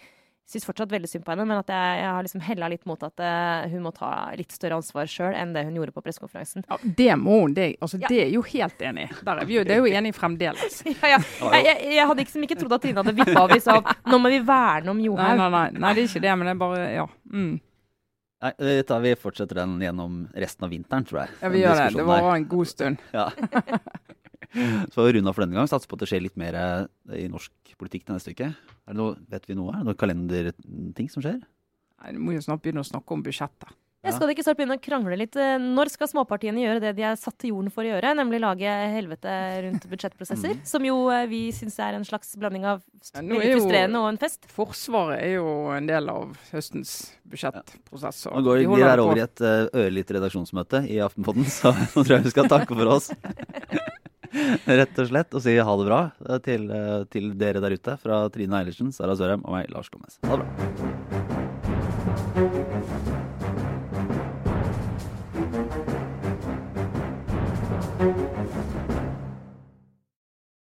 [0.50, 3.04] syns fortsatt veldig synd på henne, men at jeg, jeg har liksom hella litt mot
[3.06, 6.66] at uh, hun må ta litt større ansvar sjøl enn det hun gjorde på pressekonferansen.
[6.70, 7.54] Ja, Det må hun.
[7.54, 8.10] Det, altså, Ja.
[8.10, 9.20] det er jo helt enig i.
[9.28, 10.82] Der er vi jo, det er jo enig fremdeles.
[11.04, 11.20] Ja, ja.
[11.54, 14.18] Jeg, jeg, jeg hadde liksom ikke trodd at Trine hadde vippa av i sånn Nå
[14.20, 15.38] må vi verne om Nei, Johaug.
[15.38, 17.06] nei, nei, nei, det er ikke det, men det er bare Ja.
[17.32, 17.54] Mm.
[18.40, 21.34] Nei, vi, tar, vi fortsetter den gjennom resten av vinteren, tror jeg.
[21.44, 21.88] Ja, vi gjør det.
[21.98, 23.02] Det var varer en god stund.
[23.12, 23.26] Ja.
[24.94, 25.70] Så runda for denne gang.
[25.70, 28.50] Satser på at det skjer litt mer eh, i norsk politikk til neste uke.
[28.50, 29.74] Er det noe, vet vi noe?
[29.74, 31.38] Er det noen kalenderting som skjer?
[32.00, 33.76] Nei, Du må jo snart begynne å snakke om budsjettet.
[34.00, 35.36] Jeg skal det ikke snart begynne å krangle litt?
[35.36, 38.40] Eh, Når skal småpartiene gjøre det de er satt til jorden for å gjøre, nemlig
[38.40, 39.34] lage helvete
[39.66, 40.56] rundt budsjettprosesser?
[40.56, 40.62] Mm.
[40.72, 42.80] Som jo eh, vi syns er en slags blanding av
[43.12, 44.48] veldig er frustrerende og en fest.
[44.56, 46.96] Forsvaret er jo en del av høstens
[47.28, 48.24] budsjettprosess.
[48.32, 52.00] og Nå går vi de der over i et ørlite redaksjonsmøte i Aftenpodden, så nå
[52.00, 53.12] tror jeg vi skal takke for oss.
[54.80, 57.98] Rett og slett, og si ha det bra eh, til, eh, til dere der ute.
[58.02, 60.20] Fra Trine Eilertsen, Sara Sørheim og meg, Lars Glomnes.
[60.30, 60.46] Ha det
[62.86, 62.99] bra.